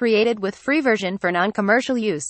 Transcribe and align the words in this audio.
Created 0.00 0.38
with 0.38 0.54
free 0.64 0.80
version 0.80 1.18
for 1.22 1.30
non-commercial 1.38 1.96
use. 2.14 2.28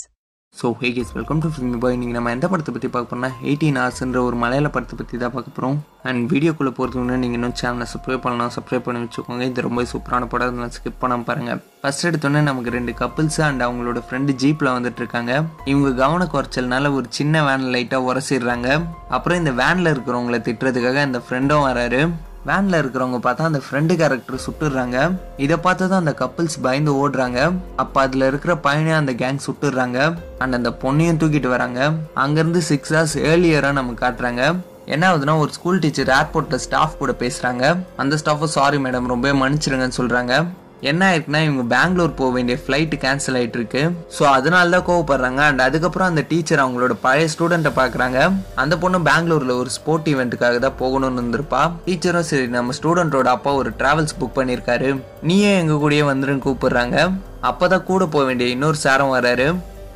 So 0.55 0.67
hey 0.81 0.89
guys 0.97 1.11
welcome 1.17 1.41
to 1.45 1.49
Film 1.55 1.81
Boy 1.83 1.99
நீங்கள் 2.01 2.17
நம்ம 2.17 2.31
எந்த 2.35 2.47
படத்தை 2.51 2.71
பற்றி 2.75 2.89
பார்க்க 2.93 3.11
போனால் 3.11 3.35
எயிட்டீன் 3.49 3.79
ஹார்ஸ்ன்ற 3.81 4.21
ஒரு 4.29 4.37
மலையாள 4.43 4.69
படத்தை 4.75 4.95
பற்றி 5.01 5.17
தான் 5.23 5.33
பார்க்க 5.35 5.51
போகிறோம் 5.57 5.77
அண்ட் 6.09 6.23
வீடியோக்குள்ளே 6.33 6.73
போகிறதுக்கு 6.79 7.03
முன்னாடி 7.03 7.23
நீங்கள் 7.25 7.39
இன்னும் 7.39 7.57
சேனலை 7.61 7.87
சப்ஸ்கிரைப் 7.91 8.23
பண்ணலாம் 8.27 8.53
சப்ஸ்கிரைப் 8.55 8.87
பண்ணி 8.87 9.01
வச்சுக்கோங்க. 9.05 9.43
இது 9.51 9.65
ரொம்ப 9.67 9.83
சூப்பரான 9.91 10.29
படம். 10.35 10.49
அதனால் 10.51 10.73
ஸ்கிப் 10.77 10.99
பண்ணாமல் 11.03 11.29
பாருங்கள் 11.31 11.61
ஃபர்ஸ்ட் 11.83 12.07
எடுத்தோன்னே 12.11 12.43
நமக்கு 12.49 12.73
ரெண்டு 12.77 12.95
கப்புள்ஸ் 13.03 13.39
அண்ட் 13.49 13.65
அவங்களோட 13.67 14.03
ஃப்ரெண்டு 14.07 14.37
ஜீப்பில் 14.45 14.75
வந்துட்டு 14.77 15.03
இருக்காங்க. 15.03 15.35
இவங்க 15.73 15.91
கவன 16.03 16.29
குறைச்சல்னால 16.37 16.93
ஒரு 17.01 17.09
சின்ன 17.19 17.45
வேன் 17.49 17.69
லைட்டாக 17.75 18.09
உரசிடுறாங்க. 18.09 18.71
அப்புறம் 19.19 19.41
இந்த 19.43 19.55
வேனில் 19.63 19.93
இருக்கிறவங்கள 19.95 20.41
திட்டுறதுக்காக 20.49 21.03
அந்த 21.09 21.21
ஃப்ரெண்டும் 21.27 21.67
வராரு. 21.69 22.01
வேனில் 22.47 22.79
இருக்கிறவங்க 22.83 23.19
பார்த்தா 23.25 23.49
அந்த 23.51 23.61
ஃப்ரெண்டு 23.65 23.97
கேரக்டர் 23.97 24.45
சுட்டுடுறாங்க 24.47 25.19
இதை 25.37 25.57
பார்த்து 25.57 25.89
தான் 25.89 25.99
அந்த 25.99 26.15
கப்புள்ஸ் 26.19 26.57
பயந்து 26.63 26.93
ஓடுறாங்க. 27.01 27.53
அப்போ 27.77 28.01
அதில் 28.01 28.23
இருக்கிற 28.23 28.57
பையனையும் 28.57 28.99
அந்த 28.99 29.13
கேங் 29.13 29.45
சுட்டுடுறாங்க 29.47 30.19
அண்ட் 30.39 30.55
அந்த 30.55 30.71
பொண்ணையும் 30.83 31.21
தூக்கிட்டு 31.23 31.49
வராங்க. 31.49 31.93
அங்கேருந்து 32.17 32.63
சிக்ஸ் 32.71 32.95
ஹவர்ஸ் 32.95 33.17
ஏர்லியரா 33.31 33.73
நமக்கு 33.73 34.07
காட்டுறாங்க. 34.07 34.57
என்ன 34.85 35.05
ஆகுதுன்னா 35.11 35.39
ஒரு 35.39 35.53
ஸ்கூல் 35.53 35.79
டீச்சர் 35.79 36.09
ஏர்போர்ட்டில் 36.09 36.63
ஸ்டாஃப் 36.67 36.99
கூட 36.99 37.15
பேசுகிறாங்க 37.19 37.65
அந்த 37.97 38.17
ஸ்டாஃபும் 38.17 38.55
சாரி 38.57 38.79
மேடம் 38.79 39.07
ரொம்ப 39.07 39.33
மன்னிச்சிருங்கன்னு 39.33 39.99
சொல்கிறாங்க 40.01 40.45
என்ன 40.91 41.03
ஆயிருக்குன்னா 41.09 41.41
இவங்க 41.47 41.63
பெங்களூர் 41.75 42.13
போக 42.19 42.31
வேண்டிய 42.35 42.57
ஃப்ளைட் 42.65 42.95
கேன்சல் 43.05 43.37
ஆயிட்டு 43.39 43.59
இருக்கு 43.61 43.83
ஸோ 44.17 44.23
அதனால 44.37 44.71
தான் 44.75 44.87
கோவப்படுறாங்க. 44.89 45.41
அண்ட் 45.51 45.63
அதுக்கப்புறம் 45.67 46.09
அந்த 46.11 46.23
டீச்சர் 46.31 46.63
அவங்களோட 46.65 46.95
பழைய 47.07 47.29
ஸ்டூடெண்ட்டை 47.35 47.73
பார்க்குறாங்க 47.81 48.19
அந்த 48.63 48.79
பொண்ணு 48.83 48.99
பெங்களூர்ல 49.09 49.55
ஒரு 49.63 49.71
ஸ்போர்ட் 49.77 50.11
ஈவெண்ட்டுக்காக 50.13 50.59
தான் 50.67 50.79
போகணும்னு 50.83 51.21
இருந்திருப்பா. 51.21 51.63
டீச்சரும் 51.87 52.29
சரி 52.31 52.47
நம்ம 52.59 52.77
ஸ்டூடெண்ட்டோட 52.81 53.31
அப்பா 53.37 53.55
ஒரு 53.55 53.73
டிராவல்ஸ் 53.81 54.19
புக் 54.21 54.39
பண்ணியிருக்காரு. 54.39 54.91
நீயே 55.31 55.51
எங்க 55.63 55.77
கூடயே 55.83 56.05
வந்துருன்னு 56.13 56.47
கூப்பிடுறாங்க. 56.47 57.09
அப்பதான் 57.51 57.89
கூட 57.91 58.07
போக 58.15 58.25
வேண்டிய 58.25 58.55
இன்னொரு 58.55 58.81
சாரம் 58.85 59.15
வராரு. 59.17 59.49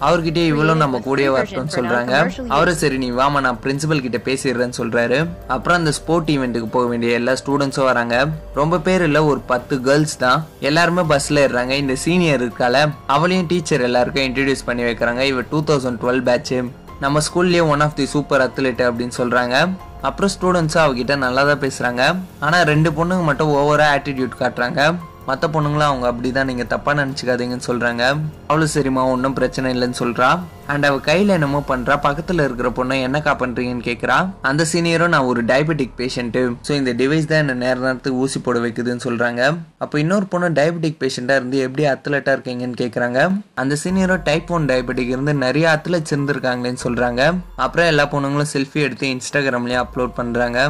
அவர்கிட்ட 0.06 0.41
இவளும் 0.52 0.80
நம்ம 0.83 1.01
கூடயே 1.06 1.29
வரட்டும்னு 1.34 1.75
சொல்றாங்க. 1.77 2.14
அவரும் 2.55 2.78
சரி 2.83 2.97
நீ 3.05 3.08
வாமா 3.20 3.41
நான் 3.47 3.61
பிரின்சிபல் 3.64 4.05
கிட்ட 4.06 4.19
பேசிடுறேன்னு 4.28 4.78
சொல்றாரு. 4.81 5.19
அப்புறம் 5.55 5.78
அந்த 5.81 5.92
ஸ்போர்ட் 5.98 6.31
ஈவெண்ட்டுக்கு 6.34 6.70
போக 6.77 6.86
வேண்டிய 6.92 7.19
எல்லா 7.20 7.34
ஸ்டூடெண்ட்ஸும் 7.42 7.89
வராங்க. 7.91 8.17
ரொம்ப 8.61 8.81
பேர் 8.89 9.05
இல்ல 9.09 9.25
ஒரு 9.31 9.41
பத்து 9.53 9.81
கேர்ள்ஸ் 9.89 10.17
தான். 10.25 10.41
எல்லாருமே 10.70 11.05
பஸ்ல 11.14 11.44
ஏறுறாங்க. 11.44 11.75
இந்த 11.84 11.97
சீனியர் 12.05 12.44
இருக்கால 12.47 12.84
அவளையும் 13.06 13.47
டீச்சர் 13.47 13.86
எல்லாருக்கும் 13.89 14.27
இன்ட்ரடியூஸ் 14.28 14.67
பண்ணி 14.70 14.83
வைக்கிறாங்க. 14.83 15.20
இவ 15.33 15.44
டூ 15.50 15.61
தௌசண்ட் 15.70 16.00
டுவெல் 16.05 16.22
பேட்ச் 16.31 16.55
நம்ம 17.05 17.20
ஸ்கூல்லயே 17.28 17.62
one 17.75 17.81
of 17.81 17.97
the 18.00 18.05
super 18.06 18.44
athlete 18.48 18.83
அப்படின்னு 18.89 19.16
சொல்றாங்க. 19.20 19.56
அப்புறம் 20.09 20.31
ஸ்டூடெண்ட்ஸும் 20.34 20.84
அவகிட்ட 20.84 21.16
நல்லா 21.16 21.42
தான் 21.48 21.62
பேசுறாங்க. 21.64 22.03
ஆனா 22.41 22.59
ரெண்டு 22.62 22.91
பொண்ணுங்க 22.91 23.25
மட்டும் 23.31 23.50
ஓவரா 23.61 23.87
ஆட்டிடியூட் 23.97 24.34
காட்டுறாங்க. 24.42 24.81
மற்ற 25.28 25.48
பொண்ணுங்களும் 25.55 25.91
அவங்க 25.91 26.06
அப்படிதான். 26.12 26.51
நீங்க 26.51 26.65
தப்பா 26.65 26.92
நினைச்சுக்காதீங்கன்னு 27.01 27.69
சொல்றாங்க. 27.70 28.03
அவளும் 28.51 28.75
சரிம்மா 28.75 29.05
ஒன்றும் 29.15 29.37
பிரச்சனை 29.39 29.69
இல்லைன்னு 29.75 30.01
சொல்றா. 30.03 30.31
அண்ட் 30.73 30.84
அவ 30.89 30.97
கையில 31.06 31.34
என்னமோ 31.39 31.61
பண்றா. 31.70 31.95
பக்கத்துல 32.06 32.45
இருக்கிற 32.47 32.69
பொண்ணை 32.77 32.97
என்னக்கா 33.06 33.33
பண்றீங்கன்னு 33.43 33.84
கேக்குறா. 33.89 34.17
அந்த 34.50 34.67
சீனியரும் 34.73 35.12
நான் 35.15 35.28
ஒரு 35.31 35.45
டயபெட்டிக் 35.45 35.97
பேஷண்ட்டு 36.00 36.43
ஸோ 36.67 36.73
இந்த 36.81 36.93
டிவைஸ் 37.00 37.28
தான் 37.31 37.43
என்ன 37.45 37.55
நேர 37.62 37.77
நேரத்துக்கு 37.84 38.20
ஊசி 38.25 38.39
போட 38.39 38.59
வைக்குதுன்னு 38.65 39.05
சொல்றாங்க. 39.06 39.43
அப்போ 39.84 39.98
இன்னொரு 40.03 40.27
பொண்ணு 40.27 40.48
டயபெட்டிக் 40.59 41.00
பேஷண்டா 41.03 41.37
இருந்து 41.41 41.59
எப்படி 41.67 41.84
அத்லெட்டா 41.93 42.34
இருக்கீங்கன்னு 42.37 42.78
கேக்குறாங்க. 42.83 43.19
அந்த 43.62 43.77
சீனியரும் 43.83 44.25
டைப் 44.28 44.53
ஒன் 44.56 44.69
டயபெட்டிக் 44.73 45.12
இருந்து 45.15 45.34
நிறைய 45.47 45.67
அத்லட்ஸ் 45.77 46.15
இருந்திருக்காங்களேன்னு 46.17 46.83
சொல்றாங்க. 46.87 47.23
அப்புறம் 47.56 47.87
எல்லா 47.87 48.06
பொண்ணுங்களும் 48.15 48.53
செல்ஃபி 48.55 48.81
எடுத்து 48.87 49.09
இன்ஸ்டாகிராம்லேயே 49.17 49.81
அப்லோட் 49.84 50.19
பண்றாங்க. 50.20 50.61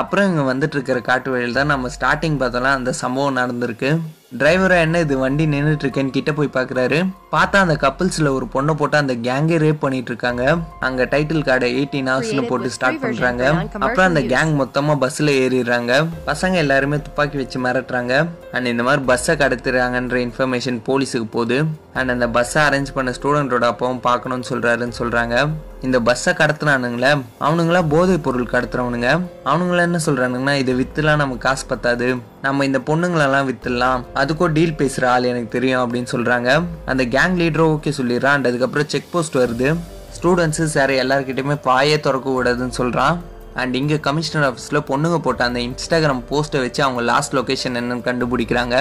அப்புறம் 0.00 0.28
இங்க 0.30 0.42
வந்துட்டு 0.52 0.76
இருக்கிற 0.78 1.00
காட்டு 1.00 1.30
வழியில் 1.30 1.58
தான் 1.60 1.72
நம்ம 1.74 1.88
ஸ்டார்டிங் 1.98 2.40
பார்த்தோம்னா 2.42 2.72
அந்த 2.78 2.92
சம்பவம் 3.02 3.38
நடந்திருக்கு. 3.40 3.90
you. 4.02 4.21
டிரைவரா 4.38 4.80
என்ன 4.80 4.98
இது? 4.98 5.18
வண்டி 5.18 5.46
நின்றுட்டு 5.46 5.84
இருக்கேன்னு 5.86 6.10
கிட்ட 6.10 6.32
போய் 6.32 6.50
பாக்குறாரு. 6.52 6.98
பார்த்தா 7.32 7.56
அந்த 7.56 7.74
கப்பிள்ஸ்ல 7.80 8.28
ஒரு 8.28 8.46
பொண்ணை 8.54 8.74
போட்டு 8.74 8.96
அந்த 8.96 9.14
கேங்கே 9.14 9.58
ரேப் 9.64 9.82
பண்ணிட்டு 9.84 10.10
இருக்காங்க 10.10 10.56
அங்க 10.80 11.04
டைட்டில் 11.04 11.46
கார்டை 11.48 11.68
எயிட்டீன் 11.78 12.08
ஹவர்ஸ்னு 12.12 12.46
போட்டு 12.46 12.70
ஸ்டார்ட் 12.70 13.00
பண்றாங்க. 13.00 13.54
அப்புறம் 13.78 14.14
அந்த 14.14 14.20
கேங் 14.20 14.52
மொத்தமா 14.60 14.94
பஸ்ல 15.04 15.34
ஏறிடுறாங்க. 15.42 16.06
பசங்க 16.26 16.54
எல்லாருமே 16.54 16.96
துப்பாக்கி 16.96 17.36
வச்சு 17.36 17.60
மிரட்டுறாங்க. 17.60 18.28
அண்ட் 18.52 18.66
இந்த 18.66 18.82
மாதிரி 18.82 19.02
பஸ்ஸை 19.02 19.36
கடத்துறாங்கன்ற 19.36 20.16
இன்ஃபர்மேஷன் 20.26 20.80
போலீஸுக்கு 20.88 21.28
போகுது. 21.30 21.64
அண்ட் 21.94 22.10
அந்த 22.10 22.28
பஸ்ஸை 22.28 22.62
அரேஞ்ச் 22.62 22.94
பண்ண 22.94 23.14
ஸ்டூடெண்டோட 23.22 23.64
அப்பாவும் 23.64 24.00
பார்க்கணும்னு 24.00 24.48
சொல்றாருன்னு 24.48 24.92
சொல்றாங்க. 24.98 25.48
இந்த 25.82 26.00
பஸ்ஸை 26.00 26.34
கடத்துனானுங்களே 26.34 27.22
அவனுங்களா 27.40 27.88
போதைப் 27.88 28.22
பொருள் 28.22 28.52
கடத்துறவனுங்க. 28.52 29.20
அவனுங்கள 29.44 29.78
என்ன 29.78 29.98
சொல்றானுங்கன்னா 30.06 30.54
இதை 30.54 30.74
வித்துலாம் 30.80 31.22
நமக்கு 31.22 31.38
காசு 31.38 31.66
பத்தாது. 31.66 32.16
நம்ம 32.42 32.64
இந்த 32.64 32.78
பொண்ணுங்களெல்லாம் 32.78 33.48
வித்துடலாம். 33.50 34.04
அதுக்கும் 34.22 34.54
டீல் 34.56 34.78
பேசுகிற 34.80 35.10
ஆள் 35.12 35.28
எனக்கு 35.32 35.50
தெரியும் 35.56 35.82
அப்படின்னு 35.82 36.10
சொல்கிறாங்க 36.14 36.48
அந்த 36.92 37.04
கேங் 37.16 37.36
லீடரோ 37.42 37.66
ஓகே 37.74 37.92
சொல்லிடுறான். 38.00 38.36
அண்ட் 38.36 38.48
அதுக்கப்புறம் 38.50 38.88
செக் 38.94 39.12
போஸ்ட் 39.12 39.38
வருது. 39.42 39.68
ஸ்டூடெண்ட்ஸு 40.16 40.64
சார் 40.76 40.90
எல்லாருக்கிட்டையுமே 41.02 41.56
பாயே 41.68 41.96
திறக்க 42.06 42.28
கூடாதுன்னு 42.30 42.76
சொல்கிறான் 42.80 43.16
அண்ட் 43.60 43.74
இங்கே 43.78 43.96
கமிஷனர் 44.08 44.46
ஆஃபீஸில் 44.50 44.86
பொண்ணுங்க 44.90 45.16
போட்ட 45.24 45.44
அந்த 45.48 45.60
இன்ஸ்டாகிராம் 45.68 46.22
போஸ்ட்டை 46.30 46.60
வச்சு 46.66 46.82
அவங்க 46.86 47.02
லாஸ்ட் 47.12 47.34
லொக்கேஷன் 47.38 47.78
என்னன்னு 47.80 48.06
கண்டுபிடிக்கிறாங்க. 48.10 48.76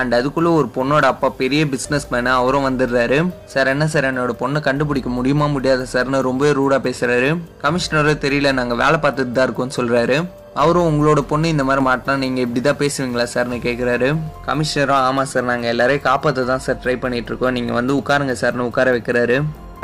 அண்ட் 0.00 0.14
அதுக்குள்ளே 0.18 0.50
ஒரு 0.58 0.68
பொண்ணோட 0.76 1.04
அப்பா 1.12 1.28
பெரிய 1.40 1.64
பிஸ்னஸ் 1.72 2.06
மேனு 2.12 2.30
அவரும் 2.38 2.64
வந்துடுறாரு. 2.68 3.18
சார் 3.52 3.68
என்ன 3.72 3.84
சார் 3.92 4.08
என்னோட 4.08 4.32
பொண்ணை 4.40 4.60
கண்டுபிடிக்க 4.68 5.10
முடியுமா 5.18 5.46
முடியாத? 5.56 5.86
சார்னு 5.92 6.20
ரொம்பவே 6.28 6.52
ரூடாக 6.60 6.80
பேசுகிறாரு 6.86 7.28
கமிஷனரும் 7.64 8.24
தெரியல 8.24 8.52
நாங்கள் 8.60 8.80
வேலை 8.82 8.98
பார்த்துட்டு 9.04 9.36
தான் 9.36 9.46
இருக்கோம்னு 9.48 9.78
சொல்கிறாரு 9.80 10.16
அவரும் 10.62 10.88
உங்களோட 10.90 11.20
பொண்ணு 11.30 11.46
இந்த 11.54 11.64
மாதிரி 11.68 11.82
மாட்டினா 11.86 12.14
நீங்கள் 12.24 12.44
இப்படி 12.44 12.60
தான் 12.66 12.80
பேசுவீங்களா 12.82 13.24
சார்னு 13.32 13.56
கேட்குறாரு 13.66 14.08
கமிஷனரும் 14.46 15.02
ஆமாம் 15.08 15.28
சார் 15.32 15.50
நாங்கள் 15.50 15.72
எல்லாரையும் 15.72 16.06
காப்பாற்ற 16.08 16.44
தான் 16.52 16.64
சார் 16.66 16.80
ட்ரை 16.82 16.94
பண்ணிகிட்ருக்கோம் 17.04 17.54
நீங்கள் 17.58 17.78
வந்து 17.78 17.92
உட்காருங்க 18.00 18.34
சார்னு 18.42 18.68
உட்கார 18.70 18.90
வைக்கிறாரு. 18.96 19.36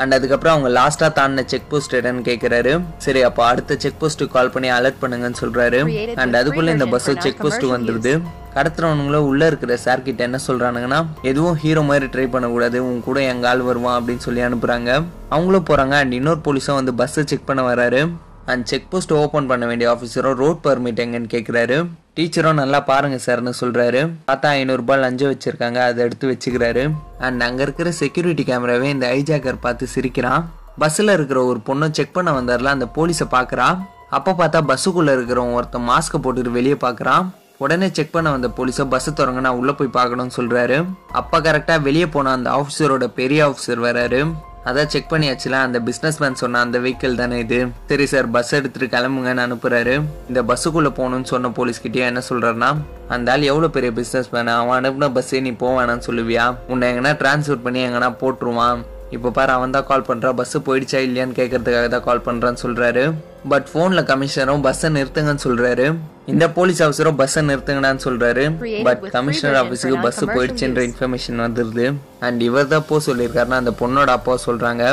அண்ட் 0.03 0.15
அதுக்கப்புறம் 0.17 0.55
அவங்க 0.55 0.69
லாஸ்ட்டாக 0.77 1.11
தாண்டின 1.17 1.43
செக் 1.53 1.67
போஸ்ட் 1.71 1.97
என்னன்னு 1.99 2.23
கேட்குறாரு 2.29 2.73
சரி 3.05 3.21
அப்போ 3.29 3.43
அடுத்த 3.49 3.77
செக் 3.83 3.99
போஸ்ட்டுக்கு 4.03 4.35
கால் 4.37 4.53
பண்ணி 4.55 4.69
அலர்ட் 4.77 5.01
பண்ணுங்கன்னு 5.03 5.41
சொல்கிறாரு 5.43 5.81
அண்ட் 6.23 6.39
அதுக்குள்ளே 6.41 6.77
இந்த 6.77 6.87
பஸ்ஸு 6.95 7.15
செக் 7.25 7.43
போஸ்ட்டு 7.43 7.73
வந்துடுது 7.75 8.13
கடத்துறவனுங்களும் 8.57 9.27
உள்ளே 9.33 9.49
இருக்கிற 9.51 9.75
சார் 9.87 10.07
கிட்ட 10.07 10.23
என்ன 10.29 10.39
சொல்கிறானுங்கன்னா 10.47 11.01
எதுவும் 11.31 11.59
ஹீரோ 11.65 11.83
மாதிரி 11.91 12.07
ட்ரை 12.15 12.27
பண்ணக்கூடாது. 12.37 12.79
உன் 12.89 13.05
கூட 13.09 13.21
எங்கள் 13.33 13.51
ஆள் 13.51 13.69
வருவான் 13.69 13.99
அப்படின்னு 13.99 14.27
சொல்லி 14.29 14.43
அனுப்புகிறாங்க 14.49 14.91
அவங்களும் 15.35 15.69
போகிறாங்க 15.71 15.97
அண்ட் 16.05 16.17
இன்னொரு 16.21 16.43
போலீஸும் 16.49 16.79
வந்து 16.81 16.95
பஸ்ஸை 17.03 17.25
செக் 17.33 17.49
பண்ண 17.51 17.63
வராரு. 17.71 18.03
அண்ட் 18.51 18.67
செக் 18.71 18.87
போஸ்ட் 18.93 19.13
ஓப்பன் 19.23 19.49
பண்ண 19.51 19.65
வேண்டிய 19.71 19.87
ஆஃபீஸரும் 19.95 20.39
ரோட் 20.43 20.61
பர்மிட் 20.67 21.03
எங்கன்னு 21.05 21.29
கேட்குறாரு 21.35 21.77
டீச்சரும் 22.17 22.61
நல்லா 22.61 22.79
பாருங்க 22.91 23.19
சார்னு 23.27 23.53
சொல்கிறாரு 23.61 24.01
பார்த்தா 24.31 24.49
ஐநூறுரூபா 24.61 24.95
லஞ்சம் 25.03 25.33
வச்சுருக்காங்க 25.33 25.79
அதை 25.89 26.01
எடுத்து 26.07 26.27
வச்சுக்கிறாரு. 26.33 26.83
அண்ட் 27.27 27.45
அங்கே 27.47 27.63
இருக்கிற 27.67 27.91
செக்யூரிட்டி 28.01 28.45
கேமராவே 28.51 28.89
இந்த 28.95 29.07
ஐஜாக்கர் 29.19 29.65
பார்த்து 29.67 29.87
சிரிக்கிறான். 29.95 30.43
பஸ்ஸில் 30.83 31.15
இருக்கிற 31.17 31.39
ஒரு 31.51 31.61
பொண்ணை 31.69 31.89
செக் 31.99 32.17
பண்ண 32.17 32.31
வந்தார்ல 32.39 32.75
அந்த 32.77 32.89
போலீஸை 32.97 33.27
பார்க்குறான். 33.37 33.79
அப்போ 34.19 34.33
பார்த்தா 34.41 34.61
பஸ்ஸுக்குள்ளே 34.71 35.15
இருக்கிறவன் 35.17 35.57
ஒருத்தன் 35.59 35.89
மாஸ்க்கை 35.91 36.21
போட்டுட்டு 36.25 36.57
வெளியே 36.59 36.77
பார்க்குறான். 36.87 37.25
உடனே 37.65 37.89
செக் 37.97 38.15
பண்ண 38.15 38.29
வந்த 38.35 38.49
போலீஸை 38.59 38.85
பஸ்ஸை 38.93 39.13
திறங்க 39.17 39.41
நான் 39.47 39.59
உள்ளே 39.61 39.73
போய் 39.79 39.97
பார்க்கணும்னு 39.97 40.37
சொல்கிறாரு 40.39 40.79
அப்போ 41.21 41.39
கரெக்டாக 41.47 41.87
வெளியே 41.89 42.07
போன 42.15 42.33
அந்த 42.37 42.51
ஆஃபீஸரோட 42.61 43.07
பெரிய 43.19 43.41
ஆஃபீஸர் 43.49 43.83
வராரு. 43.89 44.21
அதான் 44.69 44.91
செக் 44.93 45.11
பண்ணியாச்சுல 45.13 45.59
அந்த 45.67 45.79
பிஸ்னஸ்மேன் 45.89 46.41
சொன்ன 46.43 46.61
அந்த 46.65 46.79
வெஹிக்கிள் 46.79 47.15
தானே 47.15 47.39
இது? 47.39 47.59
சரி 47.91 48.07
சார் 48.07 48.31
பஸ் 48.31 48.53
எடுத்துட்டு 48.53 48.89
கிளம்புங்கன்னு 48.97 49.45
அனுப்புறாரு. 49.47 49.95
இந்த 50.29 50.43
பஸ்ஸுக்குள்ள 50.43 50.91
போகணும்னு 50.99 51.31
சொன்ன 51.33 51.51
போலீஸ் 51.59 51.83
என்ன 51.83 52.23
சொல்றாருன்னா 52.29 52.71
அந்த 53.09 53.33
ஆள் 53.33 53.43
எவ்வளவு 53.43 53.71
பெரிய 53.71 53.93
பிசினஸ் 53.93 54.31
மேன் 54.33 54.47
அவன் 54.47 54.79
அனுப்புன 54.81 55.09
பஸ்ஸே 55.17 55.41
நீ 55.41 55.51
போவேணான்னு 55.51 56.07
சொல்லுவியா? 56.09 56.55
உன்னை 56.69 56.93
எங்கன்னா 56.93 57.13
டிரான்ஸ்ஃபர் 57.23 57.65
பண்ணி 57.65 57.81
எங்கன்னா 57.87 58.11
போட்டுருவான். 58.23 58.81
இப்போ 59.17 59.31
பாரு 59.31 59.53
அவன் 59.53 59.75
தான் 59.77 59.87
கால் 59.87 60.09
பண்ணுறான் 60.09 60.37
பஸ்ஸு 60.41 60.59
போயிடுச்சா 60.67 60.99
இல்லையான்னு 61.07 61.39
கேட்கறதுக்காக 61.39 61.89
தான் 61.89 62.05
கால் 62.09 62.27
பண்ணுறான்னு 62.27 62.63
சொல்கிறாரு 62.63 63.05
பட் 63.45 63.67
ஃபோனில் 63.73 64.05
கமிஷனரும் 64.05 64.61
பஸ்ஸை 64.61 64.91
நிறுத்துங்கன்னு 64.91 65.45
சொல்கிறாரு 65.45 65.87
இந்த 66.27 66.49
போலீஸ் 66.49 66.83
ஆஃபீஸரும் 66.83 67.17
பஸ்ஸை 67.17 67.43
நிறுத்துங்கடான்னு 67.43 68.05
சொல்கிறாரு 68.05 68.45
பட் 68.83 69.11
கமிஷனர் 69.11 69.55
ஆஃபீஸுக்கு 69.55 70.01
பஸ் 70.01 70.25
போயிடுச்சுன்ற 70.25 70.83
இன்ஃபர்மேஷன் 70.83 71.41
வந்துடுது 71.41 71.87
அண்ட் 72.21 72.43
இவர் 72.43 72.67
தான் 72.67 72.85
போ 72.87 73.01
சொல்லியிருக்காருன்னா 73.07 73.53
அந்த 73.53 73.71
பொண்ணோட 73.81 74.11
அப்பா 74.11 74.39
சொல்கிறாங்க 74.47 74.85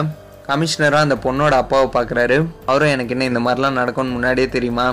கமிஷனராக 0.48 1.02
அந்த 1.02 1.16
பொண்ணோட 1.16 1.54
அப்பாவை 1.54 1.88
பார்க்குறாரு 1.94 2.38
அவரும் 2.66 2.90
எனக்கு 2.90 3.14
என்ன 3.14 3.26
இந்த 3.26 3.40
மாதிரிலாம் 3.40 3.74
நடக்கும்னு 3.74 4.12
முன்னாடியே 4.12 4.50
தெரியுமா? 4.50 4.86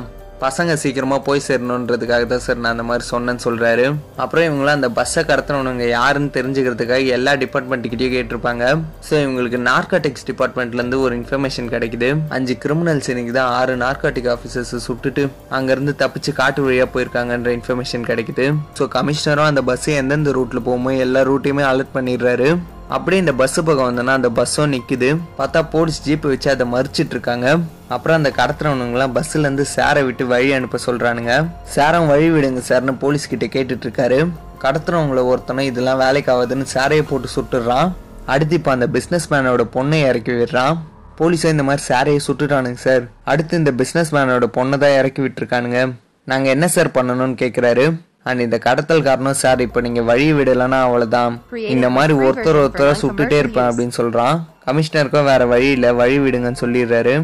பசங்க 0.44 0.73
சீக்கிரமாக 0.82 1.20
போய் 1.26 1.44
சேரணுன்றதுக்காக 1.46 2.25
தான் 2.32 2.43
சார் 2.46 2.58
நான் 2.62 2.75
அந்த 2.75 2.85
மாதிரி 2.88 3.05
சொன்னேன்னு 3.12 3.43
சொல்கிறாரு 3.46 3.85
அப்புறம் 4.23 4.46
இவங்களாம் 4.49 4.79
அந்த 4.79 4.91
பஸ்ஸை 4.99 5.23
கடத்தினவனுங்க 5.31 5.87
யாருன்னு 5.96 6.31
தெரிஞ்சுக்கிறதுக்காக 6.37 7.12
எல்லா 7.17 7.32
டிபார்ட்மெண்ட்டுக்கிட்டயும் 7.43 8.14
கேட்டிருப்பாங்க. 8.17 8.64
ஸோ 9.08 9.14
இவங்களுக்கு 9.25 9.61
நார்காட்டிக்ஸ் 9.70 10.26
டிபார்ட்மெண்ட்லேருந்து 10.31 10.99
ஒரு 11.06 11.17
இன்ஃபர்மேஷன் 11.20 11.70
கிடைக்குது. 11.75 12.11
அஞ்சு 12.38 12.56
கிரிமினல்ஸ் 12.64 13.11
இன்னைக்கு 13.14 13.35
தான் 13.38 13.52
ஆறு 13.61 13.75
நார்காட்டிக் 13.85 14.31
ஆஃபீஸர்ஸ் 14.37 14.75
சுட்டுட்டு 14.88 15.25
அங்கேருந்து 15.58 15.94
தப்பிச்சு 16.05 16.32
காட்டு 16.43 16.67
வழியாக 16.67 16.90
போயிருக்காங்கன்ற 16.97 17.52
இன்ஃபர்மேஷன் 17.58 18.08
கிடைக்குது. 18.11 18.47
ஸோ 18.81 18.87
கமிஷனரும் 18.99 19.50
அந்த 19.52 19.64
பஸ் 19.70 19.88
எந்தெந்த 20.02 20.37
ரூட்டில் 20.38 20.67
போகுமோ 20.69 20.93
எல்லா 21.06 21.23
ரூட்டையுமே 21.31 21.64
அலர்ட் 21.73 21.97
பண்ணிடுறாரு. 21.99 22.50
அப்படியே 22.88 23.20
இந்த 23.20 23.32
பஸ்ஸு 23.32 23.60
பக்கம் 23.66 23.88
வந்தோன்னா 23.88 24.14
அந்த 24.19 24.28
பஸ்ஸும் 24.28 24.72
நிற்குது 24.75 25.08
பார்த்தா 25.38 25.60
போலீஸ் 25.70 26.00
ஜீப்பை 26.06 26.28
வச்சு 26.32 26.50
அதை 26.50 26.66
மறிச்சிட்டு 26.66 27.10
இருக்காங்க 27.10 27.46
அப்புறம் 27.88 28.16
அந்த 28.16 28.31
கடத்துறவனுங்களாம் 28.40 29.14
பஸ்ஸுலேருந்து 29.16 29.64
சேரை 29.76 30.04
விட்டு 30.04 30.26
வழி 30.26 30.52
அனுப்ப 30.52 30.78
சொல்கிறானுங்க 30.86 31.34
சேரம் 31.75 32.06
வழி 32.06 32.31
விடுங்க 32.31 32.62
சார்னு 32.69 32.94
போலீஸ் 33.04 33.28
கிட்ட 33.28 33.46
கேட்டுட்டு 33.46 33.86
இருக்காரு 33.88 34.19
கடத்துறவங்கள 34.64 35.22
ஒருத்தனும் 35.31 35.69
இதெல்லாம் 35.70 36.02
வேலைக்கு 36.04 36.32
ஆகுதுன்னு 36.34 36.66
சேரையை 36.75 37.04
போட்டு 37.10 37.28
சுட்டுடுறான் 37.36 37.90
அடுத்து 38.26 38.54
இப்போ 38.54 38.70
அந்த 38.70 38.87
பிஸ்னஸ் 38.87 39.26
மேனோட 39.30 39.62
பொண்ணை 39.75 39.98
இறக்கி 40.08 40.32
விடுறான். 40.32 40.76
போலீஸும் 41.19 41.54
இந்த 41.54 41.62
மாதிரி 41.62 41.82
சேரையை 41.88 42.20
சுட்டுட்டானுங்க 42.26 42.80
சார் 42.87 43.02
அடுத்து 43.25 43.56
இந்த 43.56 43.70
பிஸ்னஸ் 43.70 44.12
மேனோட 44.12 44.46
பொண்ணை 44.56 44.78
தான் 44.78 44.96
இறக்கி 45.00 45.22
விட்டுருக்கானுங்க. 45.22 45.94
நாங்கள் 46.25 46.52
என்ன 46.52 46.69
சார் 46.69 46.90
பண்ணணும்னு 46.90 47.37
கேட்குறாரு 47.42 47.84
அண்ட் 48.29 48.44
இந்த 48.47 48.59
கடத்தல் 48.67 49.06
காரணம் 49.09 49.38
சார் 49.43 49.62
இப்போ 49.67 49.81
நீங்கள் 49.87 50.06
வழி 50.11 50.26
விடலைன்னா 50.38 50.81
அவ்வளோதான் 50.87 51.35
இந்த 51.75 51.88
மாதிரி 51.97 52.15
ஒருத்தர் 52.26 52.61
ஒருத்தரை 52.65 52.93
சுட்டுட்டே 53.03 53.38
இருப்பேன் 53.43 53.69
அப்படின்னு 53.71 53.97
சொல்கிறான் 54.00 54.37
கமிஷனருக்கும் 54.67 55.29
வேறு 55.31 55.47
வழி 55.55 55.71
இல்லை 55.76 55.91
வழி 56.03 56.19
விடுங்கன்னு 56.25 56.62
சொல்லிடுறாரு. 56.65 57.15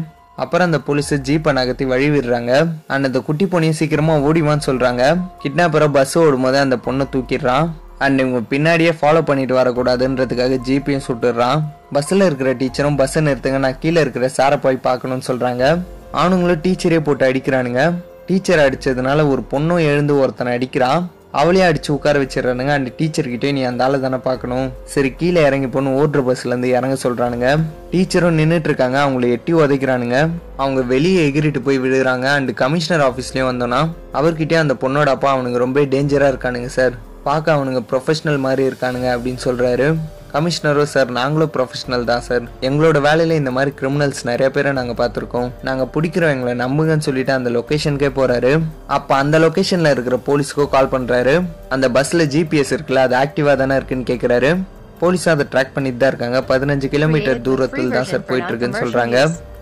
அப்புறம் 0.41 0.67
அந்த 0.67 0.79
போலீஸு 0.87 1.15
ஜீப்பை 1.27 1.51
நகர்த்தி 1.57 1.85
வழி 1.93 2.07
விடுறாங்க. 2.15 2.51
அண்ட் 2.91 3.07
அந்த 3.07 3.19
குட்டி 3.27 3.45
பொண்ணையும் 3.51 3.79
சீக்கிரமாக 3.79 4.25
ஓடிவான்னு 4.27 4.67
சொல்கிறாங்க 4.67 5.03
கிட்னாப்பரை 5.43 5.87
பஸ் 5.97 6.13
ஓடும்போது 6.23 6.59
அந்த 6.65 6.77
பொண்ணை 6.85 7.05
தூக்கிடுறான். 7.15 7.67
அண்ட் 8.05 8.21
இவங்க 8.21 8.39
பின்னாடியே 8.51 8.91
ஃபாலோ 8.99 9.21
பண்ணிட்டு 9.29 9.55
வரக்கூடாதுன்றதுக்காக 9.59 10.59
ஜீப்பையும் 10.67 11.05
சுட்டுடுறான். 11.07 11.59
பஸ்ஸில் 11.95 12.27
இருக்கிற 12.27 12.51
டீச்சரும் 12.61 12.99
பஸ்ஸை 13.01 13.21
நிறுத்துங்க 13.27 13.59
நான் 13.65 13.81
கீழே 13.83 13.99
இருக்கிற 14.05 14.29
சாரை 14.37 14.59
போய் 14.65 14.85
பார்க்கணும்னு 14.87 15.27
சொல்கிறாங்க 15.31 15.65
அவனுங்களும் 16.21 16.63
டீச்சரே 16.63 17.01
போட்டு 17.07 17.25
அடிக்கிறானுங்க. 17.29 17.83
டீச்சர் 18.31 18.61
அடித்ததுனால 18.65 19.29
ஒரு 19.31 19.41
பொண்ணும் 19.51 19.87
எழுந்து 19.93 20.13
ஒருத்தனை 20.19 20.51
அடிக்கிறான். 20.57 21.01
அவளையே 21.39 21.65
அடிச்சு 21.69 21.89
உட்கார 21.95 22.19
வச்சிடறானுங்க. 22.19 22.71
அந்த 22.77 22.89
டீச்சர்கிட்டே 22.97 23.49
நீ 23.57 23.61
அந்த 23.69 23.83
ஆளை 23.83 23.97
தானே 23.99 24.17
பார்க்கணும். 24.27 24.67
சரி 24.93 25.09
கீழே 25.19 25.41
இறங்கி 25.47 25.67
போகணும் 25.67 25.95
ஓடுற 26.01 26.19
பஸ்லேருந்து 26.27 26.69
இறங்க 26.77 26.95
சொல்கிறானுங்க 27.03 27.49
டீச்சரும் 27.91 28.39
நின்றுட்டு 28.41 28.69
இருக்காங்க. 28.69 28.97
அவங்கள 29.05 29.29
எட்டி 29.35 29.53
உதைக்கிறானுங்க. 29.53 30.29
அவங்க 30.57 30.81
வெளியே 30.93 31.21
எகிரிட்டு 31.29 31.61
போய் 31.65 31.79
விழுகிறாங்க. 31.79 32.27
அண்டு 32.37 32.53
கமிஷனர் 32.53 33.05
ஆஃபீஸ்லேயும் 33.07 33.51
வந்தோன்னா 33.51 33.81
அவர்கிட்டே 34.13 34.59
அந்த 34.63 34.75
பொண்ணோட 34.83 35.11
அப்பா 35.15 35.29
அவனுங்க 35.37 35.61
ரொம்ப 35.65 35.81
டேஞ்சராக 35.95 36.33
இருக்கானுங்க 36.33 36.71
சார் 36.77 36.95
பார்க்க 37.23 37.57
அவனுங்க 37.57 37.83
ப்ரொஃபஷனல் 37.91 38.43
மாதிரி 38.47 38.63
இருக்கானுங்க 38.69 39.09
அப்படின்னு 39.15 39.43
சொல்கிறாரு 39.47 39.89
கமிஷனரோ 40.33 40.83
சார் 40.93 41.09
நாங்களும் 41.19 41.53
ப்ரொஃபஷனல் 41.55 42.05
தான் 42.09 42.25
சார். 42.27 42.43
எங்களோட 42.67 42.97
வேலையில 43.07 43.37
இந்த 43.41 43.51
மாதிரி 43.57 43.71
கிரிமினல்ஸ் 43.79 44.21
நிறைய 44.31 44.49
பேரை 44.55 44.71
நாங்கள் 44.79 44.99
பார்த்துருக்கோம். 45.01 45.49
நாங்கள் 45.67 45.89
பிடிக்கிறோம் 45.95 46.33
எங்களை 46.35 46.53
நம்புங்கன்னு 46.65 47.07
சொல்லிட்டு 47.07 47.33
அந்த 47.37 47.49
லொக்கேஷனுக்கே 47.57 48.11
போறாரு. 48.19 48.53
அப்போ 48.97 49.15
அந்த 49.23 49.39
லொக்கேஷன்ல 49.45 49.91
இருக்கிற 49.95 50.19
போலீஸ்க்கோ 50.29 50.67
கால் 50.75 50.93
பண்றாரு. 50.95 51.35
அந்த 51.75 51.89
பஸ்ல 51.97 52.27
ஜிபிஎஸ் 52.35 52.73
இருக்குல்ல 52.77 53.05
அது 53.07 53.17
ஆக்டிவா 53.23 53.55
தானே 53.63 53.77
இருக்குன்னு 53.81 54.09
கேட்குறாரு 54.11 54.51
போலீஸ் 55.03 55.27
அதை 55.33 55.45
ட்ராக் 55.53 55.75
பண்ணிட்டு 55.75 55.99
தான் 56.01 56.11
இருக்காங்க. 56.13 56.39
பதினஞ்சு 56.49 56.87
கிலோமீட்டர் 56.95 57.45
தூரத்தில் 57.47 57.95
தான் 57.95 58.09
சார் 58.09 58.27
போயிட்டு 58.31 58.51
இருக்குன்னு 58.51 58.81
சொல்றாங்க. 58.83 59.17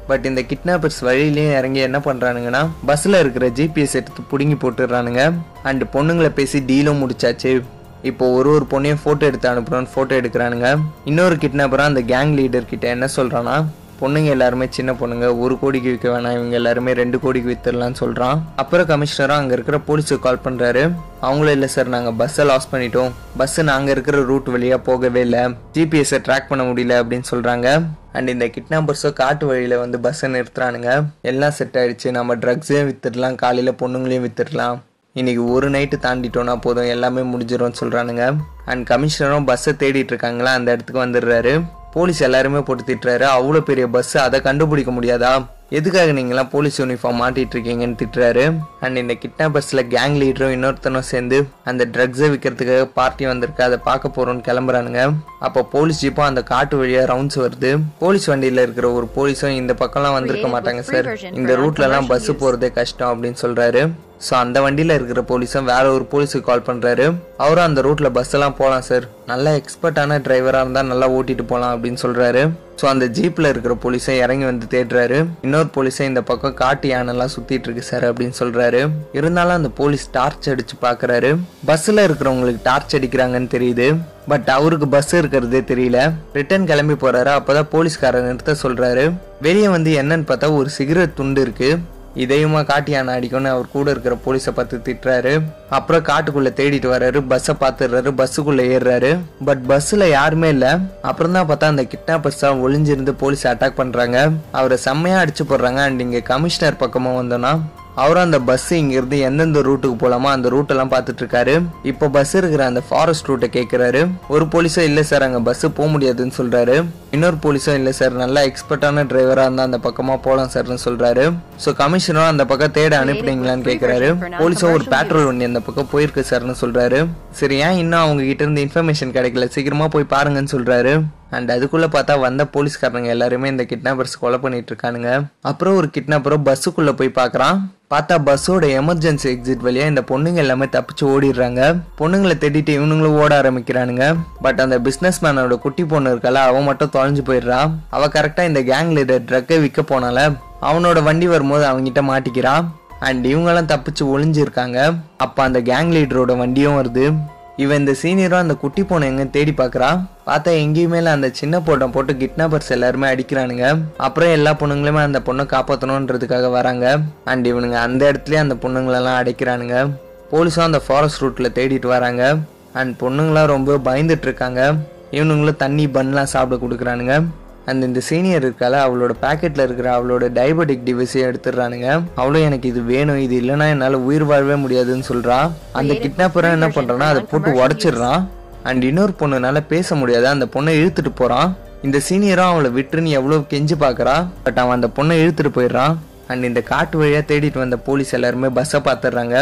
பட் 0.09 0.25
இந்த 0.29 0.41
கிட்னாப்பர்ஸ் 0.49 1.01
வழியிலயும் 1.07 1.55
இறங்கி 1.57 1.81
என்ன 1.87 1.97
பண்றானுங்கன்னா 2.05 2.61
பஸ்ல 2.89 3.19
இருக்கிற 3.23 3.47
ஜிபிஎஸ் 3.57 3.97
எடுத்து 3.99 4.21
புடுங்கி 4.31 4.57
போட்டுடுறானுங்க. 4.63 5.23
அண்ட் 5.69 5.83
பொண்ணுங்களை 5.95 6.31
பேசி 6.39 6.59
டீலும் 6.69 7.01
முடிச்சாச்சு. 7.03 7.53
இப்போ 8.01 8.25
ஒரு 8.31 8.49
ஒரு 8.55 8.65
பொண்ணையும் 8.71 9.03
ஃபோட்டோ 9.03 9.27
எடுத்து 9.29 9.49
அனுப்புறோன்னு 9.51 9.93
ஃபோட்டோ 9.95 10.13
எடுக்கிறானுங்க. 10.21 10.69
இன்னொரு 11.05 11.35
கிட்னாப்பராக 11.35 11.91
அந்த 11.91 12.01
கேங் 12.13 12.33
லீடர் 12.39 12.71
கிட்ட 12.71 12.87
என்ன 12.87 13.09
சொல்கிறான்னா 13.17 13.57
பொண்ணுங்க 14.01 14.29
எல்லாருமே 14.33 14.65
சின்ன 14.75 14.91
பொண்ணுங்க 14.99 15.37
ஒரு 15.43 15.59
கோடிக்கு 15.61 15.89
விற்க 15.91 16.07
வேணாம் 16.09 16.35
இவங்க 16.35 16.55
எல்லாருமே 16.59 16.91
ரெண்டு 16.99 17.19
கோடிக்கு 17.23 17.49
வித்துடலாம்னு 17.51 17.99
சொல்கிறான் 18.01 18.43
அப்புறம் 18.61 18.87
கமிஷனராக 18.91 19.41
அங்கே 19.41 19.55
இருக்கிற 19.57 19.77
போலீஸுக்கு 19.87 20.25
கால் 20.25 20.43
பண்ணுறாரு 20.45 20.83
அவங்களும் 21.19 21.55
இல்லை 21.57 21.67
சார் 21.75 21.93
நாங்கள் 21.95 22.15
பஸ்ஸை 22.21 22.45
லாஸ் 22.45 22.71
பண்ணிட்டோம். 22.73 23.11
பஸ்ஸு 23.39 23.63
நாங்கள் 23.71 23.93
இருக்கிற 23.95 24.23
ரூட் 24.31 24.49
வழியாக 24.55 24.81
போகவே 24.89 25.21
இல்லை. 25.27 25.43
ஜிபிஎஸ்ஸை 25.77 26.19
ட்ராக் 26.27 26.49
பண்ண 26.51 26.65
முடியல 26.69 27.01
அப்படின்னு 27.01 27.31
சொல்கிறாங்க 27.33 27.67
அண்ட் 28.13 28.29
இந்த 28.35 28.45
கிட்னாப்பர்ஸோ 28.55 29.13
காட்டு 29.13 29.45
வழியில் 29.45 29.81
வந்து 29.83 29.99
பஸ்ஸை 29.99 30.29
நிறுத்துறானுங்க. 30.35 30.91
எல்லாம் 31.21 31.57
செட் 31.57 31.77
ஆயிடுச்சு. 31.81 32.11
நம்ம 32.11 32.35
ட்ரக்ஸையும் 32.35 32.87
வித்துடலாம். 32.91 33.35
காலையில் 33.35 33.79
பொண்ணுங்களையும் 33.81 34.27
வித்துடலாம். 34.27 34.79
இன்னைக்கு 35.13 35.43
ஒரு 35.51 35.69
நைட்டு 35.69 35.97
தாண்டிட்டோம்னா 36.03 36.53
போதும் 36.61 36.89
எல்லாமே 36.95 37.21
முடிஞ்சிரும்னு 37.29 37.77
சொல்கிறானுங்க 37.79 38.23
அண்ட் 38.65 38.83
கமிஷனரும் 38.89 39.45
பஸ்ஸை 39.45 39.71
தேடிட்டு 39.79 40.11
இருக்காங்களா? 40.13 40.51
அந்த 40.53 40.71
இடத்துக்கு 40.71 41.05
வந்துடுறாரு. 41.05 41.53
போலீஸ் 41.91 42.19
எல்லாருமே 42.19 42.59
போட்டு 42.59 42.83
திட்டுறாரு. 42.89 43.25
அவ்வளோ 43.37 43.59
பெரிய 43.59 43.87
பஸ் 43.87 44.17
அதை 44.17 44.41
கண்டுபிடிக்க 44.41 44.91
முடியாதா? 44.91 45.31
எதுக்காக 45.69 46.11
நீங்களாம் 46.17 46.49
போலீஸ் 46.49 46.81
யூனிஃபார்ம் 46.81 47.19
மாட்டிட்டு 47.21 47.55
இருக்கீங்கன்னு 47.55 47.97
திட்டுறாரு. 48.01 48.43
அண்ட் 48.79 48.97
இந்த 48.97 49.13
கிட்னாப்பர்ஸ்ல 49.23 49.83
கேங் 49.93 50.17
லீடரும் 50.21 50.53
இன்னொருத்தனும் 50.57 51.07
சேர்ந்து 51.11 51.39
அந்த 51.63 51.85
ட்ரக்ஸை 51.93 52.29
விற்கிறதுக்காக 52.33 52.83
பார்ட்டி 52.99 53.25
வந்திருக்கு. 53.25 53.63
அதை 53.63 53.79
பார்க்க 53.89 54.15
போறோம்னு 54.17 54.45
கிளம்புறானுங்க. 54.49 55.03
அப்போ 55.39 55.63
போலீஸ் 55.75 56.03
ஜீப்பும் 56.05 56.29
அந்த 56.31 56.43
காட்டு 56.43 56.83
வழியா 56.83 57.05
ரவுண்ட்ஸ் 57.13 57.39
வருது. 57.45 57.71
போலீஸ் 58.03 58.29
வண்டியில 58.31 58.65
இருக்கிற 58.67 58.91
ஒரு 58.91 59.09
போலீஸும் 59.17 59.57
இந்த 59.61 59.75
பக்கம்லாம் 59.79 60.17
வந்திருக்க 60.19 60.49
மாட்டாங்க 60.55 60.83
சார் 60.91 61.09
இந்த 61.31 61.55
ரூட்ல 61.63 61.87
எல்லாம் 61.89 62.11
பஸ் 62.13 62.31
போறதே 62.43 62.71
கஷ்டம் 62.71 63.11
அப்படின்னு 63.15 63.41
சொல்றாரு. 63.45 63.83
ஸோ 64.27 64.33
அந்த 64.43 64.57
வண்டியில் 64.63 64.95
இருக்கிற 64.95 65.21
போலீஸும் 65.29 65.69
வேற 65.73 65.83
ஒரு 65.97 66.05
போலீஸுக்கு 66.11 66.47
கால் 66.47 66.65
பண்ணுறாரு 66.69 67.05
அவரும் 67.43 67.67
அந்த 67.67 67.81
ரூட்டில் 67.85 68.15
பஸ் 68.17 68.33
எல்லாம் 68.37 68.55
போகலாம் 68.57 68.87
சார் 68.87 69.05
நல்ல 69.31 69.51
எக்ஸ்பர்ட்டான 69.59 70.17
டிரைவராக 70.25 70.63
இருந்தால் 70.63 70.89
நல்லா 70.91 71.07
ஓட்டிட்டு 71.17 71.43
போகலாம் 71.51 71.73
அப்படின்னு 71.75 71.99
சொல்கிறாரு 72.03 72.41
ஸோ 72.79 72.85
அந்த 72.91 73.05
ஜீப்பில் 73.17 73.49
இருக்கிற 73.51 73.73
போலீஸை 73.83 74.13
இறங்கி 74.23 74.45
வந்து 74.49 74.65
தேடுறாரு. 74.73 75.17
இன்னொரு 75.45 75.69
போலீஸை 75.75 76.05
இந்த 76.09 76.21
பக்கம் 76.29 76.57
காட்டு 76.61 76.87
யானைலாம் 76.93 77.31
சுற்றிட்டு 77.35 77.67
இருக்கு 77.67 77.83
சார் 77.89 78.05
அப்படின்னு 78.09 78.35
சொல்கிறாரு 78.41 78.81
இருந்தாலும் 79.19 79.57
அந்த 79.59 79.71
போலீஸ் 79.79 80.05
டார்ச் 80.17 80.49
அடித்து 80.53 80.75
பார்க்குறாரு 80.85 81.29
பஸ்ஸில் 81.69 82.05
இருக்கிறவங்களுக்கு 82.07 82.61
டார்ச் 82.69 82.95
அடிக்கிறாங்கன்னு 82.99 83.51
தெரியுது. 83.55 83.87
பட் 84.31 84.49
அவருக்கு 84.55 84.87
பஸ் 84.95 85.13
இருக்கிறதே 85.21 85.61
தெரியல. 85.71 85.99
ரிட்டர்ன் 86.39 86.67
கிளம்பி 86.71 86.97
போகிறாரு 87.05 87.31
அப்போ 87.37 87.53
தான் 87.59 87.71
போலீஸ்காரர் 87.75 88.27
நிறுத்த 88.29 88.55
சொல்கிறாரு 88.65 89.05
வெளியே 89.47 89.69
வந்து 89.75 89.93
என்னன்னு 90.01 90.27
பார்த்தா 90.31 90.49
ஒரு 90.59 90.71
சிகரெட் 90.77 91.17
துண்டு 91.21 91.43
இருக்குது 91.47 91.79
இதையுமா 92.15 92.61
காட்டியான 92.61 93.13
அடிக்கும்னு 93.15 93.49
அவர் 93.53 93.67
கூட 93.71 93.91
இருக்கிற 93.91 94.17
போலீஸை 94.25 94.51
பார்த்து 94.51 94.77
திட்டுறாரு. 94.77 95.41
அப்புறம் 95.69 96.03
காட்டுக்குள்ள 96.03 96.49
தேடிட்டு 96.59 96.89
வர்றாரு 96.93 97.27
பஸ்ஸை 97.27 97.55
பார்த்துடுறாரு 97.59 98.11
பஸ்ஸுக்குள்ள 98.19 98.63
ஏறுறாரு. 98.75 99.19
பட் 99.45 99.65
பஸ்ஸில் 99.65 100.09
யாருமே 100.09 100.49
இல்லை. 100.49 100.71
அப்புறம் 101.01 101.31
தான் 101.31 101.49
பார்த்தா 101.49 101.73
அந்த 101.73 101.83
கிட்னாப்பர்ஸ் 101.83 102.39
தான் 102.39 102.61
ஒளிஞ்சிருந்து 102.65 103.09
போலீஸ் 103.09 103.47
அட்டாக் 103.47 103.79
பண்றாங்க. 103.81 104.29
அவரை 104.51 104.77
செம்மையா 104.77 105.21
அடிச்சு 105.21 105.45
போடுறாங்க. 105.49 105.75
அண்ட் 105.75 105.99
இங்க 105.99 106.19
கமிஷனர் 106.19 106.81
பக்கமாக 106.83 107.21
வந்தோன்னா 107.21 107.59
அவரும் 108.01 108.25
அந்த 108.27 108.39
பஸ் 108.49 108.67
இங்கிருந்து 108.79 109.17
எந்தெந்த 109.27 109.61
ரூட்டுக்கு 109.67 109.97
போலாமோ 110.01 110.29
அந்த 110.35 110.47
ரூட்டெல்லாம் 110.53 110.91
பார்த்துட்டு 110.93 111.21
இருக்காரு 111.23 111.55
இப்போ 111.91 112.05
பஸ் 112.15 112.33
இருக்கிற 112.39 112.63
அந்த 112.71 112.81
ஃபாரஸ்ட் 112.87 113.29
ரூட்டை 113.29 113.49
கேட்குறாரு 113.57 114.01
ஒரு 114.35 114.45
போலீஸும் 114.53 114.87
இல்லை 114.89 115.03
சார் 115.11 115.25
அங்கே 115.27 115.41
பஸ் 115.47 115.65
போக 115.79 115.87
முடியாதுன்னு 115.93 116.37
சொல்றாரு. 116.39 116.77
இன்னொரு 117.15 117.37
போலீஸும் 117.45 117.77
இல்லை 117.79 117.93
சார் 117.99 118.13
நல்லா 118.23 118.41
எக்ஸ்பர்ட்டான 118.49 119.05
டிரைவராக 119.11 119.47
இருந்தால் 119.47 119.69
அந்த 119.69 119.79
பக்கமாக 119.87 120.19
போகலாம் 120.25 120.51
சார்னு 120.55 120.79
சொல்றாரு. 120.87 121.25
ஸோ 121.65 121.71
கமிஷனரும் 121.81 122.31
அந்த 122.33 122.45
பக்கம் 122.51 122.75
தேட 122.79 122.93
அனுப்பிட்டீங்களான்னு 123.03 123.67
கேட்குறாரு 123.69 124.09
போலீஸும் 124.41 124.75
ஒரு 124.77 124.85
பேட்ரோல் 124.95 125.29
வண்டி 125.29 125.51
அந்த 125.51 125.61
பக்கம் 125.67 125.91
போயிருக்கு 125.93 126.29
சார்னு 126.31 126.57
சொல்றாரு. 126.63 126.99
சரி 127.39 127.57
ஏன் 127.67 127.79
இன்னும் 127.83 128.03
அவங்க 128.05 128.23
கிட்ட 128.31 128.43
இருந்து 128.45 128.65
இன்ஃபர்மேஷன் 128.67 129.15
கிடைக்கல? 129.17 129.47
சீக்கிரமா 129.55 129.87
போய் 129.95 130.13
பாருங்கன்னு 130.15 130.55
சொல்றாரு. 130.57 130.93
அண்ட் 131.29 131.51
அதுக்குள்ளே 131.51 131.85
பார்த்தா 131.85 132.19
வந்த 132.19 132.43
போலீஸ்காரங்க 132.53 133.05
எல்லாருமே 133.05 133.49
இந்த 133.49 133.63
கிட்னாப்பர்ஸ் 133.63 134.19
கொலை 134.19 134.37
பண்ணிட்டு 134.37 134.75
இருக்கானுங்க. 134.75 135.29
அப்புறம் 135.41 135.75
ஒரு 135.75 135.89
கிட்னாப்பரும் 135.97 136.45
பஸ்ஸுக்குள்ளே 136.47 136.91
போய் 136.91 137.11
பார்க்கறான். 137.15 137.59
பார்த்தா 137.93 138.15
பஸ்ஸோட 138.27 138.65
எமர்ஜென்சி 138.79 139.27
எக்ஸிட் 139.33 139.65
வழியாக 139.67 139.89
இந்த 139.89 140.03
பொண்ணுங்க 140.07 140.33
எல்லாமே 140.33 140.65
தப்பிச்சு 140.65 141.01
ஓடிடுறாங்க. 141.01 141.61
பொண்ணுங்களை 141.99 142.35
தேடிட்டு 142.43 142.73
இவனுங்களும் 142.79 143.19
ஓட 143.21 143.41
ஆரம்பிக்கிறானுங்க. 143.41 144.17
பட் 144.41 144.59
அந்த 144.59 144.79
பிஸ்னஸ் 144.79 145.21
மேனோட 145.21 145.55
குட்டி 145.59 145.85
பொண்ணு 145.85 146.15
இருக்கல 146.15 146.33
அவன் 146.33 146.63
மட்டும் 146.63 146.93
தொலைஞ்சு 146.93 147.23
போயிடுறான். 147.29 147.71
அவள் 147.89 148.13
கரெக்டாக 148.17 148.47
இந்த 148.47 148.61
கேங் 148.61 148.91
லீடர் 148.97 149.27
ட்ரக்கை 149.29 149.59
விற்க 149.61 149.81
போனால 149.81 150.35
அவனோட 150.61 151.03
வண்டி 151.03 151.27
வரும்போது 151.27 151.65
அவங்ககிட்ட 151.65 152.03
மாட்டிக்கிறான். 152.11 152.65
அண்ட் 152.99 153.27
இவங்கெல்லாம் 153.27 153.71
தப்பிச்சு 153.73 154.03
ஒளிஞ்சிருக்காங்க. 154.03 154.95
அப்போ 155.17 155.43
அந்த 155.43 155.61
கேங் 155.61 155.91
லீடரோட 155.97 156.37
வண்டியும் 156.37 156.77
வருது. 156.79 157.15
இவன் 157.63 157.79
இந்த 157.79 157.93
சீனியரும் 158.01 158.43
அந்த 158.43 158.55
குட்டி 158.55 158.81
பொண்ணை 158.81 159.03
எங்க 159.03 159.23
தேடி 159.23 159.53
பார்க்குறான் 159.57 159.99
பார்த்தா 160.27 160.51
எங்கேயுமே 160.63 161.03
அந்த 161.03 161.29
சின்ன 161.33 161.59
பொண்ணை 161.59 161.91
போட்டு 161.91 162.13
கிட்னாப்பர்ஸ் 162.13 162.69
எல்லாருமே 162.69 163.07
அடிக்கிறானுங்க. 163.07 163.65
அப்புறம் 163.97 164.29
எல்லா 164.29 164.53
பொண்ணுங்களுமே 164.53 165.01
அந்த 165.07 165.21
பொண்ணை 165.25 165.45
காப்பாற்றணுன்றதுக்காக 165.53 166.51
வராங்க. 166.51 166.99
அண்ட் 167.25 167.47
இவனுங்க 167.47 167.79
அந்த 167.87 168.11
இடத்துலயே 168.11 168.35
அந்த 168.35 168.55
பொண்ணுங்களெல்லாம் 168.61 169.19
அடைக்கிறானுங்க. 169.21 169.89
போலீஸும் 170.31 170.67
அந்த 170.69 170.79
ஃபாரஸ்ட் 170.79 171.21
ரூட்டில் 171.21 171.55
தேடிட்டு 171.59 171.87
வராங்க. 171.87 172.37
அண்ட் 172.73 172.95
பொண்ணுங்களாம் 173.01 173.51
ரொம்ப 173.55 173.77
பயந்துட்டு 173.77 174.27
இருக்காங்க. 174.29 174.73
இவனுங்களும் 175.11 175.61
தண்ணி 175.63 175.87
பன்லாம் 175.87 176.31
சாப்பிட 176.35 176.61
கொடுக்குறானுங்க. 176.65 177.23
அண்ட் 177.69 177.83
இந்த 177.87 178.01
சீனியர் 178.09 178.45
இருக்கால 178.45 178.79
அவளோட 178.85 179.13
பாக்கெட்ல 179.23 179.65
இருக்கிற 179.67 179.87
அவளோட 179.97 180.25
டயபெட்டிக் 180.37 180.85
டிவைஸையும் 180.89 181.27
எடுத்துடுறானுங்க. 181.29 181.87
அவளும் 182.21 182.45
எனக்கு 182.49 182.67
இது 182.73 182.81
வேணும் 182.91 183.21
இது 183.25 183.35
இல்லைன்னா 183.41 183.67
என்னால 183.75 183.99
உயிர் 184.09 184.25
வாழவே 184.31 184.55
முடியாதுன்னு 184.65 185.09
சொல்றா. 185.11 185.39
அந்த 185.79 185.93
கிட்னாப்பரை 186.03 186.51
என்ன 186.57 186.69
பண்றான்னா 186.77 187.09
அதை 187.13 187.23
போட்டு 187.31 187.51
உடச்சிடுறான் 187.63 188.21
அண்ட் 188.69 188.83
இன்னொரு 188.83 189.13
பொண்ணுனால 189.19 189.59
பேச 189.73 189.95
முடியாது 189.95 190.27
அந்த 190.27 190.47
பொண்ணை 190.55 190.73
இழுத்துட்டு 190.81 191.11
போறான் 191.15 191.49
இந்த 191.87 191.97
சீனியரும் 192.09 192.51
அவளை 192.51 192.69
விட்டுருன்னு 192.77 193.17
எவ்வளவு 193.19 193.45
கெஞ்சி 193.49 193.75
பாக்குறா. 193.83 194.15
பட் 194.43 194.57
அவன் 194.63 194.77
அந்த 194.77 194.89
பொண்ணை 194.97 195.17
இழுத்துட்டு 195.23 195.51
போயிடுறான் 195.57 195.93
அண்ட் 196.31 196.43
இந்த 196.43 196.61
காட்டு 196.61 196.95
வழியா 197.01 197.21
தேடிட்டு 197.29 197.63
வந்த 197.63 197.77
போலீஸ் 197.85 198.11
எல்லாருமே 198.17 198.49
பஸ்ஸை 198.57 198.79
பார்த்துடுறாங்க 198.87 199.35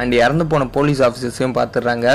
அண்ட் 0.00 0.14
இறந்து 0.22 0.44
போன 0.52 0.68
போலீஸ் 0.76 1.02
ஆஃபீஸர்ஸையும் 1.08 1.56
பார்த்துடுறாங்க. 1.58 2.06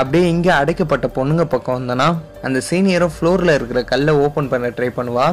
அப்படியே 0.00 0.26
இங்கே 0.34 0.52
அடைக்கப்பட்ட 0.60 1.08
பொண்ணுங்க 1.18 1.44
பக்கம் 1.54 1.78
வந்தனா 1.78 2.08
அந்த 2.48 2.58
சீனியரும் 2.68 3.14
ஃப்ளோரில் 3.16 3.56
இருக்கிற 3.58 3.82
கல்லை 3.92 4.14
ஓப்பன் 4.24 4.50
பண்ண 4.54 4.68
ட்ரை 4.78 4.90
பண்ணுவா. 4.98 5.26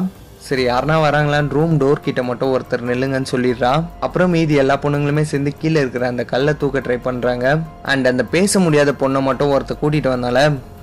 சரி 0.46 0.62
யாருனா 0.68 0.96
வராங்களான்னு 1.04 1.54
ரூம் 1.56 1.74
டோர் 1.82 2.04
கிட்ட 2.06 2.22
மட்டும் 2.28 2.50
ஒருத்தர் 2.54 2.88
நில்லுங்கன்னு 2.88 3.32
சொல்லிடுறா. 3.32 3.70
அப்புறம் 4.06 4.32
மீதி 4.34 4.54
எல்லா 4.62 4.76
பொண்ணுங்களுமே 4.82 5.24
சேர்ந்து 5.30 5.52
கீழே 5.60 5.78
இருக்கிற 5.84 6.06
அந்த 6.12 6.24
கல்லை 6.32 6.54
தூக்க 6.62 6.82
ட்ரை 6.86 6.98
பண்ணுறாங்க 7.08 7.46
அண்ட் 7.92 8.10
அந்த 8.12 8.24
பேச 8.34 8.60
முடியாத 8.66 8.92
பொண்ணை 9.02 9.22
மட்டும் 9.28 9.52
ஒருத்தர் 9.56 9.82
கூட்டிகிட்டு 9.82 10.14
வந்தால 10.14 10.40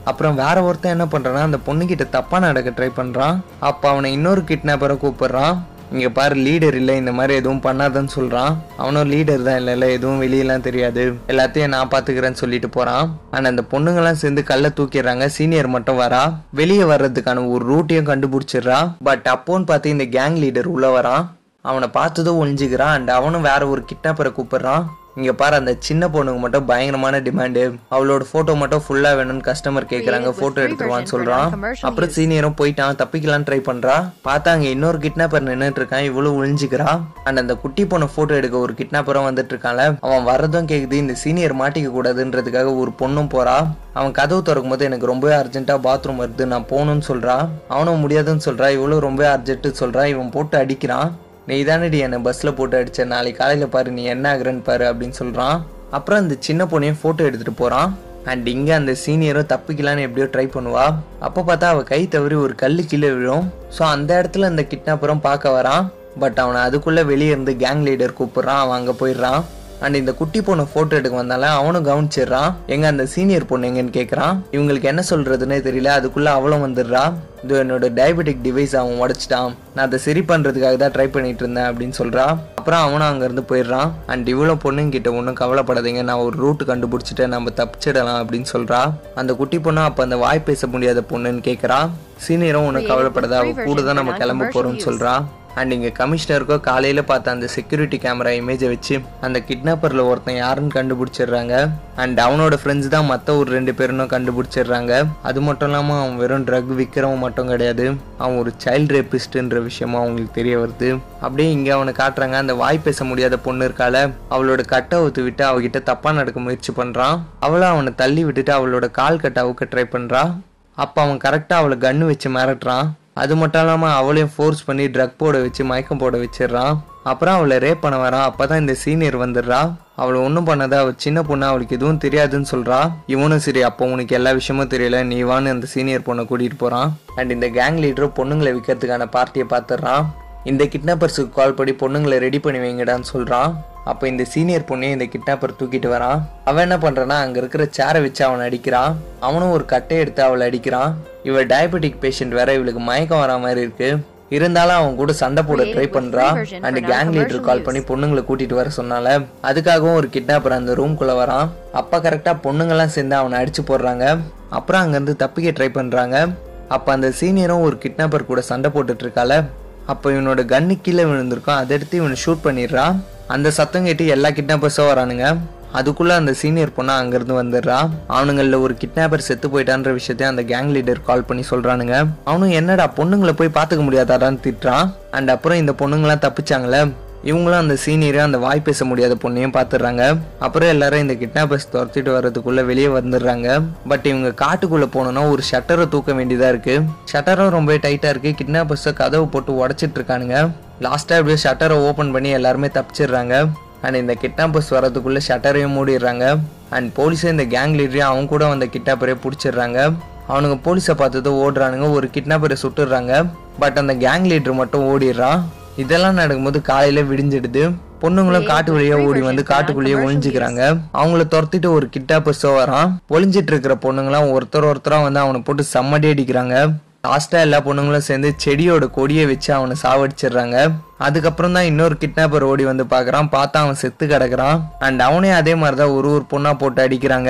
அப்புறம் 0.10 0.40
வேற 0.44 0.58
ஒருத்தன் 0.68 0.94
என்ன 0.96 1.06
பண்ணுறான்னா 1.12 1.42
அந்த 1.48 1.58
பொண்ணுக்கிட்ட 1.66 2.06
தப்பாக 2.16 2.40
நடக்க 2.46 2.70
ட்ரை 2.78 2.88
பண்ணுறான் 3.00 3.36
அப்போ 3.70 3.86
அவனை 3.90 4.10
இன்னொரு 4.18 4.42
கிட்னாப்பரை 4.52 4.96
கூப்பிடுறான். 5.04 5.54
இங்கே 5.94 6.10
பாரு 6.18 6.36
லீடர் 6.46 6.76
இல்லை 6.80 6.94
இந்த 6.98 7.12
மாதிரி 7.16 7.34
எதுவும் 7.40 7.64
பண்ணாதன்னு 7.66 8.12
சொல்கிறான் 8.18 8.54
அவனும் 8.82 9.10
லீடர் 9.14 9.42
தான் 9.48 9.58
இல்லை 9.62 9.74
இல்லை 9.76 9.88
எதுவும் 9.96 10.22
வெளியெல்லாம் 10.24 10.64
தெரியாது. 10.68 11.04
எல்லாத்தையும் 11.32 11.74
நான் 11.74 11.92
பார்த்துக்கிறேன்னு 11.94 12.42
சொல்லிட்டு 12.42 12.70
போகிறான் 12.70 13.06
ஆனால் 13.32 13.50
அந்த 13.52 13.64
பொண்ணுங்கெல்லாம் 13.74 14.22
சேர்ந்து 14.22 14.44
கல்லை 14.52 14.70
தூக்கிடுறாங்க. 14.78 15.26
சீனியர் 15.38 15.70
மட்டும் 15.76 16.00
வரா. 16.00 16.24
வெளியே 16.62 16.86
வர்றதுக்கான 16.94 17.44
ஒரு 17.56 17.66
ரூட்டையும் 17.72 18.10
கண்டுபிடிச்சிடுறா. 18.12 18.80
பட் 19.10 19.28
அப்போன்னு 19.34 19.70
பார்த்து 19.72 19.96
இந்த 19.96 20.08
கேங் 20.18 20.40
லீடர் 20.44 20.74
உள்ளே 20.76 20.92
வரான். 20.98 21.26
அவனை 21.70 21.88
பார்த்ததும் 22.00 22.40
ஒழிஞ்சுக்கிறான் 22.44 22.96
அண்ட் 22.98 23.10
அவனும் 23.20 23.48
வேற 23.50 23.68
ஒரு 23.68 23.84
கிட்னாப்பரை 23.90 24.32
கூப்பிடுறான். 24.38 24.86
இங்க 25.16 25.34
பாரு 25.34 25.56
அந்த 25.56 25.76
சின்ன 25.80 26.08
பொண்ணுக்கு 26.08 26.38
மட்டும் 26.38 26.66
பயங்கரமான 26.66 27.20
டிமாண்டு 27.20 27.80
அவளோட 27.92 28.24
போட்டோ 28.32 28.56
மட்டும் 28.56 28.84
ஃபுல்லா 28.88 29.10
வேணும்னு 29.20 29.46
கஸ்டமர் 29.48 29.88
கேக்குறாங்க. 29.94 30.30
போட்டோ 30.30 30.62
எடுத்துருவான்னு 30.62 31.08
சொல்றான். 31.12 31.74
அப்புறம் 31.82 32.10
சீனியரும் 32.10 32.58
போயிட்டான். 32.62 32.98
தப்பிக்கலாம் 33.02 33.46
ட்ரை 33.48 33.60
பண்றா. 33.70 33.96
பார்த்தா 34.24 34.48
அங்க 34.48 34.68
இன்னொரு 34.68 34.98
கிட்னாப்பர் 34.98 35.46
நின்னுட்டு 35.48 35.82
இருக்கான். 35.82 36.04
இவ்வளவு 36.04 36.46
ஒளிஞ்சுக்கிறா. 36.46 37.02
அண்ட் 37.24 37.38
அந்த 37.38 37.56
குட்டி 37.56 37.86
பொண்ணு 37.86 38.08
போட்டோ 38.16 38.34
எடுக்க 38.34 38.58
ஒரு 38.58 38.74
கிட்னாப்பரும் 38.74 39.28
வந்துட்டு 39.30 39.54
இருக்கான்ல. 39.54 39.96
அவன் 40.00 40.26
வர்றதும் 40.26 40.70
கேக்குது. 40.72 40.92
இந்த 40.92 41.14
சீனியர் 41.14 41.56
மாட்டிக்க 41.56 41.92
கூடாதுன்றதுக்காக 41.98 42.78
ஒரு 42.78 42.92
பொண்ணும் 43.00 43.32
போறா. 43.36 43.68
அவன் 43.94 44.12
கதவு 44.12 44.42
திறக்கும் 44.42 44.72
போது 44.72 44.86
எனக்கு 44.86 45.06
ரொம்பவே 45.06 45.36
அர்ஜென்ட்டா 45.36 45.78
பாத்ரூம் 45.88 46.22
வருது. 46.22 46.46
நான் 46.46 46.70
போகணும்னு 46.70 47.02
சொல்றா. 47.08 47.50
அவனும் 47.68 48.00
முடியாதுன்னு 48.00 48.42
சொல்றா. 48.46 48.70
இவ்வளவு 48.70 49.00
ரொம்ப 49.00 49.38
அர்ஜென்ட் 49.38 49.74
சொல்றா. 49.80 50.06
இவன் 50.06 50.30
போட்டு 50.30 50.58
அடிக்கிறான். 50.58 51.12
நீ 51.50 51.56
தானடி 51.68 51.98
என்னை 52.06 52.18
பஸ்ஸில் 52.26 52.56
போட்டு 52.58 52.76
அடித்த 52.80 53.06
நாளைக்கு 53.12 53.40
காலையில் 53.40 53.72
பாரு 53.76 53.90
நீ 53.92 54.04
என்ன 54.14 54.26
ஆகுறன்னு 54.34 54.62
பாரு 54.68 54.86
அப்படின்னு 54.90 55.16
சொல்கிறான் 55.20 55.58
அப்புறம் 55.98 56.20
அந்த 56.24 56.36
சின்ன 56.48 56.66
பொண்ணையும் 56.72 57.00
ஃபோட்டோ 57.00 57.26
எடுத்துகிட்டு 57.28 57.62
போகிறான் 57.62 57.90
அண்ட் 58.32 58.48
இங்கே 58.48 58.74
அந்த 58.80 58.94
சீனியரும் 59.04 59.48
தப்பிக்கலான்னு 59.54 60.06
எப்படியோ 60.08 60.28
ட்ரை 60.34 60.46
பண்ணுவா. 60.56 60.86
அப்போ 61.28 61.42
பார்த்தா 61.48 61.70
அவள் 61.74 61.88
கை 61.92 62.02
தவறி 62.16 62.36
ஒரு 62.36 62.56
கல் 62.56 62.86
கீழே 62.92 63.10
விழும். 63.16 63.48
ஸோ 63.78 63.82
அந்த 63.96 64.12
இடத்துல 64.22 64.50
அந்த 64.52 64.66
கிட்னாப்பரும் 64.72 65.26
பார்க்க 65.28 65.56
வரான். 65.58 65.86
பட் 66.24 66.40
அவனை 66.44 66.62
அதுக்குள்ளே 66.68 67.04
வெளியே 67.12 67.32
இருந்து 67.36 67.56
கேங் 67.64 67.84
லீடர் 67.88 68.18
கூப்பிட்றான். 68.20 68.62
அவன் 68.64 68.78
அங்கே 68.80 68.96
போயிடுறான். 69.02 69.42
அண்ட் 69.86 70.00
இந்த 70.02 70.12
குட்டி 70.20 70.42
பொண்ணு 70.48 70.64
போட்டோ 70.74 70.96
எடுக்க 71.00 71.16
வந்தால 71.22 71.50
அவனும் 71.60 71.88
கவனிச்சிடுறான். 71.90 72.52
எங்க 72.74 72.86
அந்த 72.94 73.06
சீனியர் 73.14 73.50
பொண்ணு 73.52 73.70
எங்கன்னு 73.70 73.94
கேட்குறான் 74.00 74.36
இவங்களுக்கு 74.56 74.90
என்ன 74.92 75.04
சொல்றதுன்னே 75.10 75.60
தெரியல. 75.68 75.92
அதுக்குள்ள 76.00 76.30
அவளும் 76.38 76.66
வந்துடுறா. 76.68 77.04
இது 77.44 77.54
என்னோட 77.64 77.86
டயபெட்டிக் 78.00 78.42
டிவைஸ் 78.48 78.74
அவன் 78.80 79.00
உடைச்சிட்டான். 79.04 79.54
நான் 79.76 79.86
அதை 79.88 80.00
சரி 80.06 80.22
பண்றதுக்காக 80.32 80.76
தான் 80.84 80.94
ட்ரை 80.96 81.08
பண்ணிட்டு 81.16 81.44
இருந்தேன் 81.44 81.68
அப்படின்னு 81.70 81.96
சொல்றா. 82.02 82.26
அப்புறம் 82.60 82.84
அவனும் 82.88 83.10
அங்கேருந்து 83.10 83.44
போயிடுறான். 83.52 83.90
அண்ட் 84.12 84.28
இவ்வளோ 84.34 84.56
பொண்ணுங்கிட்ட 84.66 85.10
ஒன்றும் 85.20 85.40
கவலைப்படாதீங்க. 85.42 86.02
நான் 86.10 86.24
ஒரு 86.28 86.36
ரூட் 86.44 86.64
கண்டுபிடிச்சிட்டேன் 86.72 87.34
நம்ம 87.36 87.54
தப்பிச்சிடலாம் 87.62 88.22
அப்படின்னு 88.24 88.50
சொல்றா. 88.56 88.82
அந்த 89.22 89.34
குட்டி 89.42 89.60
பொண்ணு 89.60 89.82
அப்போ 89.90 90.04
அந்த 90.08 90.18
வாய் 90.26 90.48
பேச 90.50 90.68
முடியாத 90.76 91.04
பொண்ணுன்னு 91.12 91.44
கேட்குறா 91.50 91.82
சீனியரும் 92.26 92.68
ஒன்றும் 92.70 92.90
கவலைப்படாத. 92.90 93.36
அவ 93.38 93.64
கூட 93.68 93.82
தான் 93.82 94.00
நம்ம 94.00 94.18
கிளம்ப 94.24 94.50
போறோம்னு 94.56 94.88
சொல்றா. 94.88 95.14
அண்ட் 95.60 95.74
இங்கே 95.76 95.92
கமிஷனருக்கோ 96.00 96.58
காலையில் 96.70 97.10
பார்த்த 97.12 97.36
அந்த 97.36 97.48
செக்யூரிட்டி 97.56 97.98
கேமரா 98.06 98.32
இமேஜை 98.40 98.68
வச்சு 98.74 98.96
அந்த 99.28 99.38
கிட்னாப்பரில் 99.50 100.08
ஒருத்தன் 100.10 100.40
யாருன்னு 100.44 100.76
கண்டுபிடிச்சிடுறாங்க. 100.78 101.56
அண்ட் 102.04 102.20
அவனோட 102.26 102.56
ஃப்ரெண்ட்ஸ் 102.62 102.94
தான் 102.96 103.10
மற்ற 103.12 103.36
ஒரு 103.40 103.50
ரெண்டு 103.58 103.74
பேரும் 103.80 104.04
கண்டுபிடிச்சிடுறாங்க. 104.14 104.94
அது 105.30 105.40
மட்டும் 105.48 105.70
இல்லாமல் 105.70 106.00
அவன் 106.02 106.20
வெறும் 106.22 106.46
ட்ரக் 106.50 106.72
விற்கிறவன் 106.80 107.24
மட்டும் 107.26 107.52
கிடையாது. 107.54 107.86
அவன் 108.22 108.40
ஒரு 108.44 108.54
சைல்டு 108.66 108.96
ரேபிஸ்ட்டுன்ற 108.98 109.60
விஷயமும் 109.70 110.02
அவங்களுக்கு 110.02 110.38
தெரிய 110.40 110.56
வருது. 110.62 110.92
அப்படியே 111.26 111.50
இங்கே 111.58 111.74
அவனை 111.78 111.94
காட்டுறாங்க. 112.02 112.38
அந்த 112.44 112.56
வாய் 112.62 112.86
பேச 112.86 113.04
முடியாத 113.10 113.38
பொண்ணு 113.48 113.68
இருக்கால 113.70 114.06
அவளோட 114.36 114.62
கட்டை 114.74 114.96
அவுத்து 115.02 115.26
விட்டு 115.28 115.46
அவகிட்ட 115.50 115.82
தப்பாக 115.92 116.20
நடக்க 116.20 116.40
முயற்சி 116.46 116.74
பண்ணுறான் 116.80 117.18
அவளும் 117.48 117.74
அவனை 117.74 117.94
தள்ளி 118.04 118.24
விட்டுட்டு 118.30 118.54
அவளோட 118.60 118.88
கால் 119.02 119.22
கட்டை 119.26 119.44
அவுக்க 119.46 119.70
ட்ரை 119.74 119.86
பண்ணுறான் 119.98 120.32
அப்போ 120.78 121.00
அவன் 121.06 121.22
கரெக்டாக 121.26 121.62
அவளை 121.62 121.76
கன்று 121.86 122.06
வச்சு 122.10 122.28
மிரட்டுறான். 122.36 122.88
அது 123.16 123.34
மட்டும் 123.40 123.62
இல்லாமல் 123.64 123.96
அவளையும் 124.00 124.34
ஃபோர்ஸ் 124.34 124.66
பண்ணி 124.68 124.86
ட்ரக் 124.96 125.18
போட 125.22 125.38
வச்சு 125.46 125.64
மயக்கம் 125.72 126.02
போட 126.04 126.16
வச்சிடறான். 126.22 126.76
அப்புறம் 127.12 127.36
அவளை 127.38 127.56
ரேப் 127.64 127.82
பண்ண 127.84 127.98
வரான். 128.04 128.26
அப்போ 128.30 128.44
தான் 128.50 128.62
இந்த 128.64 128.74
சீனியர் 128.84 129.18
வந்துடுறா. 129.24 129.60
அவளை 130.02 130.18
ஒன்றும் 130.28 130.48
பண்ணாத. 130.50 130.76
அவள் 130.84 131.02
சின்ன 131.06 131.20
பொண்ணு 131.30 131.46
அவளுக்கு 131.50 131.78
எதுவும் 131.78 132.02
தெரியாதுன்னு 132.06 132.52
சொல்கிறா 132.54 132.80
இவனும் 133.14 133.44
சரி 133.46 133.62
அப்போ 133.70 133.90
உனக்கு 133.94 134.16
எல்லா 134.20 134.32
விஷயமும் 134.40 134.72
தெரியல. 134.74 135.00
நீ 135.12 135.18
வான்னு 135.32 135.54
அந்த 135.56 135.68
சீனியர் 135.74 136.08
பொண்ணை 136.08 136.26
கூட்டிகிட்டு 136.30 136.62
போகிறான் 136.64 136.92
அண்ட் 137.18 137.36
இந்த 137.36 137.50
கேங் 137.58 137.82
லீடரும் 137.86 138.16
பொண்ணுங்களை 138.20 138.54
விற்கிறதுக்கான 138.58 139.08
பார்ட்டியை 139.18 139.48
பார்த்துடுறான். 139.56 140.06
இந்த 140.52 140.64
கிட்னாப்பர்ஸுக்கு 140.74 141.38
கால் 141.40 141.58
பண்ணி 141.58 141.76
பொண்ணுங்களை 141.84 142.18
ரெடி 142.26 142.40
பண்ணி 142.46 142.60
வைங்கடான்னு 142.64 143.12
சொல்கிறான் 143.14 143.52
அப்போ 143.92 144.06
இந்த 144.12 144.24
சீனியர் 144.32 144.68
பொண்ணையும் 144.70 144.96
இந்த 144.98 145.06
கிட்னாப்பர் 145.14 145.60
தூக்கிட்டு 145.60 145.90
வரான். 145.94 146.20
அவன் 146.50 146.66
என்ன 146.68 146.78
பண்ணுறான்னா 146.84 147.18
அங்கே 147.26 147.40
இருக்கிற 147.42 147.64
சேரை 147.78 148.00
வச்சு 148.06 148.22
அவனை 148.28 148.44
அடிக்கிறான். 148.48 148.92
அவனும் 149.28 149.54
ஒரு 149.56 149.66
கட்டை 149.74 149.98
எடுத்து 150.04 150.22
அவளை 150.28 150.46
அடிக்கிறான். 150.50 150.92
இவ 151.24 151.44
டயபெட்டிக் 151.44 152.00
பேஷண்ட் 152.02 152.38
வேற 152.40 152.54
இவளுக்கு 152.54 152.80
மயக்கம் 152.80 153.20
வர 153.20 153.38
மாதிரி 153.38 153.62
இருக்கு. 153.62 153.90
இருந்தாலும் 154.30 154.76
அவன் 154.76 154.96
கூட 154.96 155.14
சண்டை 155.14 155.44
போட 155.44 155.64
ட்ரை 155.64 155.88
பண்றா. 155.96 156.26
அண்ட் 156.62 156.80
கேங் 156.92 157.12
லீடர் 157.16 157.40
கால் 157.40 157.62
பண்ணி 157.62 157.80
பொண்ணுங்களை 157.80 158.22
கூட்டிட்டு 158.30 158.54
வர 158.54 158.70
சொன்னால. 158.78 159.08
அதுக்காகவும் 159.44 159.94
ஒரு 159.94 160.10
கிட்னாப்பர் 160.12 160.58
அந்த 160.60 160.74
ரூம்குள்ள 160.74 161.14
வரான். 161.22 161.50
அப்ப 161.74 161.98
கரெக்டா 161.98 162.34
பொண்ணுங்கெல்லாம் 162.46 162.94
சேர்ந்து 162.96 163.16
அவனை 163.16 163.44
அடிச்சு 163.44 163.64
போடுறாங்க. 163.68 164.20
அப்புறம் 164.50 164.82
அங்கிருந்து 164.82 165.16
தப்பிக்க 165.16 165.64
ட்ரை 165.64 165.70
பண்றாங்க. 165.70 166.28
அப்ப 166.68 166.92
அந்த 166.92 167.14
சீனியரும் 167.20 167.62
ஒரு 167.62 167.78
கிட்னாப்பர் 167.84 168.26
கூட 168.26 168.42
சண்டை 168.42 168.72
போட்டுட்டு 168.74 169.06
இருக்கால. 169.08 169.44
அப்போ 169.86 170.12
இவனோட 170.12 170.42
கன்னு 170.54 170.78
கீழே 170.82 171.04
விழுந்திருக்கும் 171.04 171.56
அதை 171.56 171.78
எடுத்து 171.78 171.98
இவனை 171.98 172.18
ஷூட் 172.26 172.46
பண்ணிடுறான். 172.48 172.96
அந்த 173.28 173.52
சத்தம் 173.52 173.84
கேட்டு 173.84 174.08
எல்லா 174.08 174.30
கிட்னாப்பர்ஸும் 174.30 174.90
வரானுங்க. 174.92 175.38
அதுக்குள்ளே 175.72 176.14
அந்த 176.14 176.34
சீனியர் 176.34 176.76
பொண்ணா 176.78 176.96
அங்கேருந்து 177.02 177.36
வந்துடுறா. 177.42 177.90
அவனுங்களில் 178.10 178.62
ஒரு 178.62 178.78
கிட்னாப்பர் 178.80 179.28
செத்து 179.30 179.48
போயிட்டான்ற 179.48 179.94
விஷயத்தையும் 179.94 180.38
அந்த 180.38 180.44
கேங் 180.44 180.76
லீடர் 180.76 181.06
கால் 181.06 181.24
பண்ணி 181.24 181.44
சொல்கிறானுங்க 181.50 182.08
அவனும் 182.24 182.50
என்னடா 182.50 182.94
பொண்ணுங்களை 182.96 183.32
போய் 183.32 183.56
பார்த்துக்க 183.56 183.84
முடியாதாடான்னு 183.88 184.40
திட்டுறான். 184.48 184.94
அண்ட் 185.12 185.30
அப்புறம் 185.30 185.58
இந்த 185.58 185.72
பொண்ணுங்களாம் 185.78 186.26
தப்பிச்சாங்களே. 186.26 186.92
இவங்களும் 187.26 187.58
அந்த 187.58 187.78
சீனியரும் 187.86 188.28
அந்த 188.28 188.38
வாய் 188.38 188.60
பேச 188.60 188.86
முடியாத 188.86 189.16
பொண்ணையும் 189.24 189.56
பார்த்துடுறாங்க. 189.58 190.18
அப்புறம் 190.40 190.70
எல்லாரும் 190.70 191.00
இந்த 191.00 191.14
கிட்னாப்பர்ஸ் 191.14 191.70
துரத்திட்டு 191.74 192.12
வர்றதுக்குள்ள 192.16 192.66
வெளியே 192.66 192.88
வந்துடுறாங்க. 192.88 193.64
பட் 193.88 194.06
இவங்க 194.06 194.28
காட்டுக்குள்ள 194.46 194.88
போனோம்னா 194.96 195.30
ஒரு 195.30 195.44
ஷட்டரை 195.52 195.88
தூக்க 195.88 196.14
வேண்டியதா 196.14 196.48
இருக்கு. 196.48 196.82
ஷட்டரும் 197.14 197.50
ரொம்ப 197.50 197.74
டைட்டா 197.74 198.10
இருக்கு. 198.10 198.36
கிட்னாப்பர்ஸை 198.42 198.94
கதவை 198.94 199.26
போட்டு 199.26 199.68
உடச்சிட்டு 199.68 200.00
இருக்கானுங்க. 200.00 200.50
லாஸ்ட்டாக 200.82 201.20
அப்படியே 201.20 201.38
ஷட்டரை 201.44 201.88
ஓப்பன் 201.88 202.12
பண்ணி 202.12 202.30
எல்லாருமே 202.30 202.68
தப்பிச்சிடுறாங்க. 202.68 203.48
அண்ட் 203.82 203.96
இந்த 203.96 204.16
கிட்னாப்பர்ஸ் 204.22 204.72
வரதுக்குள்ள 204.72 205.20
ஷட்டரையும் 205.28 205.76
மூடிடுறாங்க. 205.78 206.40
அண்ட் 206.70 206.98
போலீஸும் 206.98 207.34
இந்த 207.36 207.46
கேங் 207.46 207.76
லீடரையும் 207.80 208.10
அவங்க 208.12 208.28
கூட 208.28 208.46
வந்த 208.46 208.66
கிட்னாப்பரே 208.66 209.16
பிடிச்சிடுறாங்க. 209.24 209.94
அவனுங்க 210.30 210.58
போலீஸை 210.66 210.94
பார்த்ததும் 210.94 211.40
ஓடுறானுங்க. 211.44 211.92
ஒரு 211.92 212.10
கிட்னாப்பரை 212.14 212.56
சுட்டுடுறாங்க. 212.62 213.30
பட் 213.60 213.78
அந்த 213.78 213.94
கேங் 213.96 214.28
லீடர் 214.32 214.54
மட்டும் 214.54 214.86
ஓடிடுறான். 214.92 215.42
இதெல்லாம் 215.78 216.14
நடக்கும்போது 216.14 216.62
காலையில 216.62 217.02
விடிஞ்சிடுது. 217.02 217.74
பொண்ணுங்களும் 218.02 218.44
காட்டு 218.44 218.80
வழியா 218.80 219.06
ஓடி 219.08 219.22
வந்து 219.22 219.44
காட்டுக்குள்ளேயே 219.48 219.98
ஒளிஞ்சுக்கிறாங்க. 220.04 220.62
அவங்கள 220.94 221.24
துரத்திட்டு 221.34 221.66
ஒரு 221.66 221.90
கிட்டாப்பர்ஸோ 221.98 222.50
வரான். 222.60 222.94
ஒளிஞ்சிட்டு 223.10 223.52
இருக்கிற 223.54 223.78
பொண்ணுங்களாம் 223.82 224.32
ஒருத்தர் 224.36 224.70
ஒருத்தரா 224.72 225.02
வந்து 225.02 225.20
அவனை 225.20 225.42
போட்டு 225.42 225.64
செம்மடி 225.74 226.08
அடிக்கிறாங்க. 226.14 226.74
லாஸ்ட்டாக 227.06 227.46
எல்லா 227.46 227.60
பொண்ணுங்களும் 227.66 228.06
சேர்ந்து 228.08 228.30
செடியோட 228.44 228.86
கொடியை 228.96 229.24
வச்சு 229.30 229.50
அவனை 229.56 229.76
சாவடிச்சிடுறாங்க. 229.84 230.58
அதுக்கப்புறம் 231.06 231.56
தான் 231.56 231.68
இன்னொரு 231.70 231.96
கிட்னாப்பர் 232.02 232.46
ஓடி 232.50 232.64
வந்து 232.70 232.84
பார்க்குறான். 232.92 233.30
பார்த்தா 233.36 233.62
அவன் 233.64 233.80
செத்து 233.82 234.06
கிடக்குறான். 234.12 234.58
அண்ட் 234.86 235.02
அவனே 235.06 235.32
அதே 235.38 235.54
மாதிரி 235.62 235.78
தான் 235.80 235.94
ஒரு 235.98 236.10
ஒரு 236.16 236.26
பொண்ணாக 236.34 236.56
போட்டு 236.62 236.80
அடிக்கிறாங்க. 236.84 237.30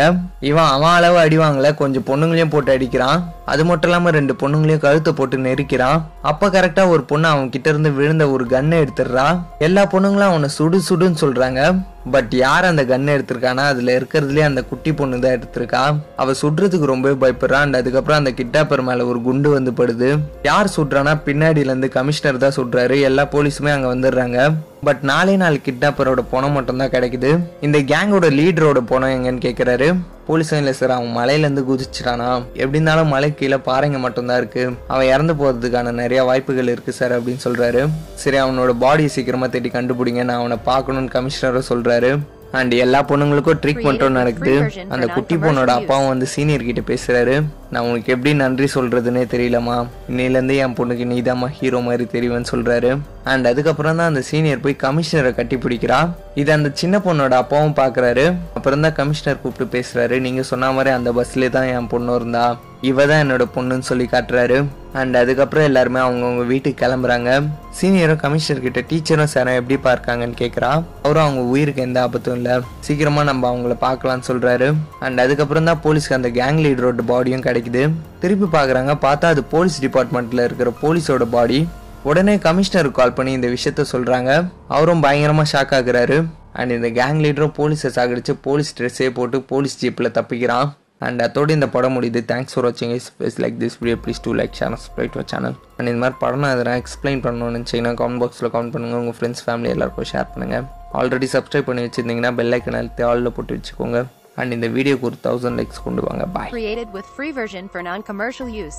இவன் 0.50 0.72
அவன் 0.74 0.96
அளவு 0.98 1.18
அடிவாங்கல 1.24 1.70
கொஞ்சம் 1.82 2.06
பொண்ணுங்களையும் 2.10 2.54
போட்டு 2.56 2.74
அடிக்கிறான். 2.76 3.22
அது 3.54 3.66
மட்டும் 3.70 3.90
இல்லாமல் 3.92 4.16
ரெண்டு 4.18 4.36
பொண்ணுங்களையும் 4.42 4.84
கழுத்தை 4.88 5.14
போட்டு 5.20 5.40
நெரிக்கிறான். 5.48 6.04
அப்போ 6.32 6.50
கரெக்டாக 6.58 6.94
ஒரு 6.96 7.06
பொண்ணு 7.14 7.30
அவன் 7.34 7.54
கிட்ட 7.56 7.70
இருந்து 7.74 7.92
விழுந்த 8.00 8.28
ஒரு 8.36 8.46
கன்னை 8.56 8.80
எடுத்துடுறான் 8.84 9.40
எல்லா 9.70 9.86
பொண்ணுங்களும் 9.96 10.32
அவனை 10.32 10.52
சுடு 10.58 10.80
சுடுன்னு 10.90 11.24
சொல்கிறாங்க 11.24 11.62
பட் 12.12 12.34
யார் 12.34 12.66
அந்த 12.66 12.84
கன்னை 12.84 13.12
எடுத்திருக்கானா? 13.18 13.56
அதில் 13.56 14.04
இருக்கிறதுலே 14.04 14.40
அந்த 14.40 14.64
குட்டி 14.64 14.94
பொண்ணு 14.94 15.20
தான் 15.20 15.40
எடுத்திருக்கா. 15.40 15.98
அவள் 16.16 16.36
சுடுறதுக்கு 16.42 16.86
ரொம்பவே 16.86 17.28
பயப்படுறா. 17.28 17.52
அண்ட் 17.52 17.76
அதுக்கப்புறம் 17.76 18.26
அந்த 18.26 18.32
கிட்டாப்பர் 18.32 18.84
மேலே 18.84 19.02
ஒரு 19.02 19.22
குண்டு 19.22 19.50
வந்து 19.50 19.72
படுது. 19.72 20.20
யார் 20.44 20.74
சுடுறானா? 20.76 21.22
பின்னாடியிலேருந்து 21.26 21.90
கமிஷனர் 21.90 22.38
தான் 22.38 22.56
சுடுறாரு. 22.56 23.02
எல்லா 23.02 23.26
போலீஸுமே 23.26 23.72
அங்கே 23.72 23.94
வந்துடுறாங்க. 23.94 24.54
பட் 24.88 25.02
நாலே 25.10 25.34
நாள் 25.42 25.58
கிட்னாப்பரோட 25.66 26.22
பணம் 26.32 26.56
மட்டும்தான் 26.58 26.94
கிடைக்குது. 26.94 27.32
இந்த 27.66 27.78
கேங்கோட 27.92 28.28
லீடரோட 28.40 28.80
பணம் 28.92 29.14
எங்கன்னு 29.16 29.44
கேட்குறாரு 29.46 29.88
போலீஸும் 30.28 30.60
இல்லை 30.62 30.74
சார் 30.80 30.94
அவன் 30.96 31.16
மலையிலேருந்து 31.18 31.64
குதிச்சிட்டானா? 31.70 32.30
எப்படி 32.54 32.78
இருந்தாலும் 32.78 33.12
மலை 33.14 33.30
கீழே 33.36 33.58
பாறைங்க 33.68 34.00
மட்டும்தான் 34.06 34.38
இருக்கு. 34.38 34.64
அவன் 34.88 35.12
இறந்து 35.14 35.34
போகிறதுக்கான 35.40 35.92
நிறைய 36.02 36.24
வாய்ப்புகள் 36.24 36.74
இருக்கு 36.74 36.92
சார் 37.00 37.16
அப்படின்னு 37.18 37.46
சொல்கிறாரு 37.48 37.82
சரி 38.24 38.40
அவனோட 38.40 38.74
பாடியை 38.86 39.12
சீக்கிரமாக 39.16 39.52
தேடி 39.56 39.72
கண்டுபிடிங்க. 39.78 40.24
நான் 40.30 40.42
அவனை 40.44 40.58
பார்க்கணும்னு 40.72 41.16
கமிஷனரும் 41.18 41.70
சொல்கிறாரு 41.72 42.12
அண்ட் 42.60 42.74
எல்லா 42.86 43.00
பொண்ணுங்களுக்கும் 43.10 43.62
ட்ரீட்மெண்ட்டும் 43.64 44.20
நடக்குது. 44.22 44.56
அந்த 44.90 45.06
குட்டி 45.08 45.36
பொண்ணோட 45.36 45.72
அப்பாவும் 45.80 46.12
வந்து 46.14 46.26
சீனியர் 46.36 46.70
கிட்ட 46.70 46.84
பேசுறாரு. 46.94 47.36
நான் 47.74 47.86
உனக்கு 47.90 48.10
எப்படி 48.14 48.32
நன்றி 48.42 48.68
சொல்கிறதுனே 48.74 49.22
தெரியலம்மா. 49.34 49.76
இன்னையிலேருந்து 50.12 50.56
என் 50.64 50.76
பொண்ணுக்கு 50.78 51.06
நீதாம்மா 51.12 51.48
ஹீரோ 51.58 51.80
மாதிரி 51.86 52.06
தெரியுவேன்னு 52.16 52.52
சொல்கிறாரு 52.54 52.90
அண்ட் 53.32 53.50
அதுக்கப்புறம் 53.52 53.98
தான் 54.00 54.10
அந்த 54.12 54.22
சீனியர் 54.30 54.64
போய் 54.66 54.82
கமிஷனரை 54.84 55.32
கட்டி 55.38 55.58
பிடிக்கிறா. 55.66 56.00
இது 56.42 56.52
அந்த 56.58 56.70
சின்ன 56.82 56.98
பொண்ணோட 57.06 57.34
அப்பாவும் 57.44 57.78
பார்க்குறாரு 57.80 58.26
அப்புறம் 58.58 58.84
தான் 58.86 58.98
கமிஷனர் 59.00 59.42
கூப்பிட்டு 59.44 59.74
பேசுகிறாரு 59.76 60.18
நீங்கள் 60.26 60.50
சொன்ன 60.52 60.72
மாதிரி 60.78 60.92
அந்த 60.98 61.12
பஸ்லேயே 61.20 61.54
தான் 61.56 61.70
என் 61.78 61.90
பொண்ணு 61.94 62.16
இருந்தா. 62.20 62.46
இவ 62.90 63.06
தான் 63.10 63.24
என்னோட 63.24 63.44
பொண்ணுன்னு 63.56 63.88
சொல்லி 63.90 64.06
காட்டுறாரு. 64.12 64.60
அண்ட் 65.00 65.16
அதுக்கப்புறம் 65.20 65.68
எல்லாருமே 65.68 66.00
அவங்கவுங்க 66.06 66.46
வீட்டுக்கு 66.52 66.80
கிளம்புறாங்க. 66.84 67.30
சீனியரும் 67.80 68.22
கமிஷனர் 68.24 68.64
கிட்ட 68.66 68.80
டீச்சரும் 68.90 69.32
சாரும் 69.34 69.58
எப்படி 69.60 69.78
பார்க்காங்கன்னு 69.88 70.36
கேட்குறா 70.42 70.72
அவரும் 71.04 71.26
அவங்க 71.26 71.44
உயிருக்கு 71.54 71.86
எந்த 71.88 72.00
ஆபத்தும் 72.06 72.38
இல்லை. 72.40 72.56
சீக்கிரமாக 72.86 73.30
நம்ம 73.30 73.50
அவங்கள 73.52 73.76
பார்க்கலாம்னு 73.88 74.28
சொல்கிறாரு 74.30 74.70
அண்ட் 75.08 75.24
அதுக்கப்புறம் 75.26 75.70
தான் 75.70 75.82
போலீஸ்க்கு 75.86 76.20
அந்த 76.20 76.32
கேங் 76.40 76.62
லீடரோட 76.66 77.06
பாடியும் 77.12 77.46
கிடைக்கும் 77.48 77.60
கிடைக்குது. 77.62 77.92
திருப்பி 78.20 78.48
பார்க்குறாங்க. 78.58 78.92
பார்த்தா 79.06 79.26
அது 79.34 79.44
போலீஸ் 79.44 79.78
டிபார்ட்மெண்ட்டில் 79.86 80.44
இருக்கிற 80.48 80.74
போலீஸோட 80.82 81.26
பாடி. 81.38 81.68
உடனே 82.10 82.36
கமிஷனருக்கு 82.36 83.00
கால் 83.00 83.18
பண்ணி 83.18 83.32
இந்த 83.38 83.48
விஷயத்த 83.48 83.82
சொல்கிறாங்க 83.92 84.30
அவரும் 84.68 85.02
பயங்கரமாக 85.06 85.50
ஷாக் 85.54 85.74
ஆகுறாரு. 85.80 86.18
அண்ட் 86.60 86.72
இந்த 86.76 86.90
கேங் 87.00 87.20
லீடரும் 87.24 87.58
போலீஸை 87.58 87.90
சாகடிச்சு 87.98 88.34
போலீஸ் 88.48 88.72
ட்ரெஸ்ஸே 88.78 89.10
போட்டு 89.18 89.42
போலீஸ் 89.52 89.86
ஜீப்பில் 89.86 90.16
தப்பிக்கிறான். 90.18 90.70
அண்ட் 91.08 91.22
அதோட 91.26 91.50
இந்த 91.58 91.68
படம் 91.76 91.96
முடியுது. 91.98 92.20
தேங்க்ஸ் 92.32 92.54
ஃபார் 92.54 92.66
வாட்சிங் 92.68 92.94
is 92.98 93.38
like 93.44 93.56
this 93.62 93.78
video 93.82 93.98
please 94.06 94.22
do 94.26 94.34
like 94.40 94.58
channel 94.60 94.82
subscribe 94.84 95.14
to 95.18 95.24
channel 95.32 95.56
and 95.78 95.88
இந்த 95.92 96.02
மாதிரி 96.04 96.20
படம் 96.24 96.44
நான் 96.46 96.56
எதனா 96.58 96.76
எக்ஸ்பிளைன் 96.82 97.22
பண்ணணும்னு 97.26 97.56
நினச்சிங்கன்னா 97.58 97.94
கமெண்ட் 98.02 98.22
பாக்ஸில் 98.24 98.52
கமெண்ட் 98.56 98.74
பண்ணுங்கள் 98.76 99.02
உங்கள் 99.04 99.18
ஃப்ரெண்ட்ஸ் 99.20 99.44
ஃபேமிலி 99.46 99.72
எல்லாருக்கும் 99.76 100.10
ஷேர் 100.14 100.32
பண்ணுங்கள் 100.34 100.66
ஆல்ரெடி 101.02 101.30
சப்ஸ்கிரைப் 101.36 101.70
பண்ணி 101.70 101.84
வச்சுருந்தீங்கன்னா 101.88 102.34
பெல் 102.42 102.56
ஐக்கன் 102.58 102.80
அழுத்தி 102.82 103.04
ஆலில் 103.12 103.36
போட்டு 103.38 103.60
வச்சுக்கோங்க. 103.60 104.02
அண்ட் 104.41 104.55
இந்த 104.57 104.69
வீடியோக்கு 104.69 105.09
ஒரு 105.11 105.19
தௌசண்ட் 105.23 105.59
லைக்ஸ் 105.61 105.83
கொண்டு 105.87 106.03
வாங்க 106.09 106.27
பாய் 106.37 106.53
Created 106.57 106.91
with 106.97 107.09
free 107.17 107.33
version 107.33 107.65
for 107.69 107.83
non-commercial 107.83 108.49
use. 108.65 108.79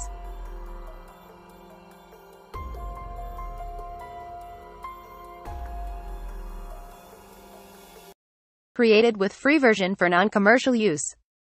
Created 8.76 9.18
with 9.18 9.34
free 9.34 9.58
version 9.58 9.96
for 9.96 10.08
non-commercial 10.08 10.76
use. 10.76 11.06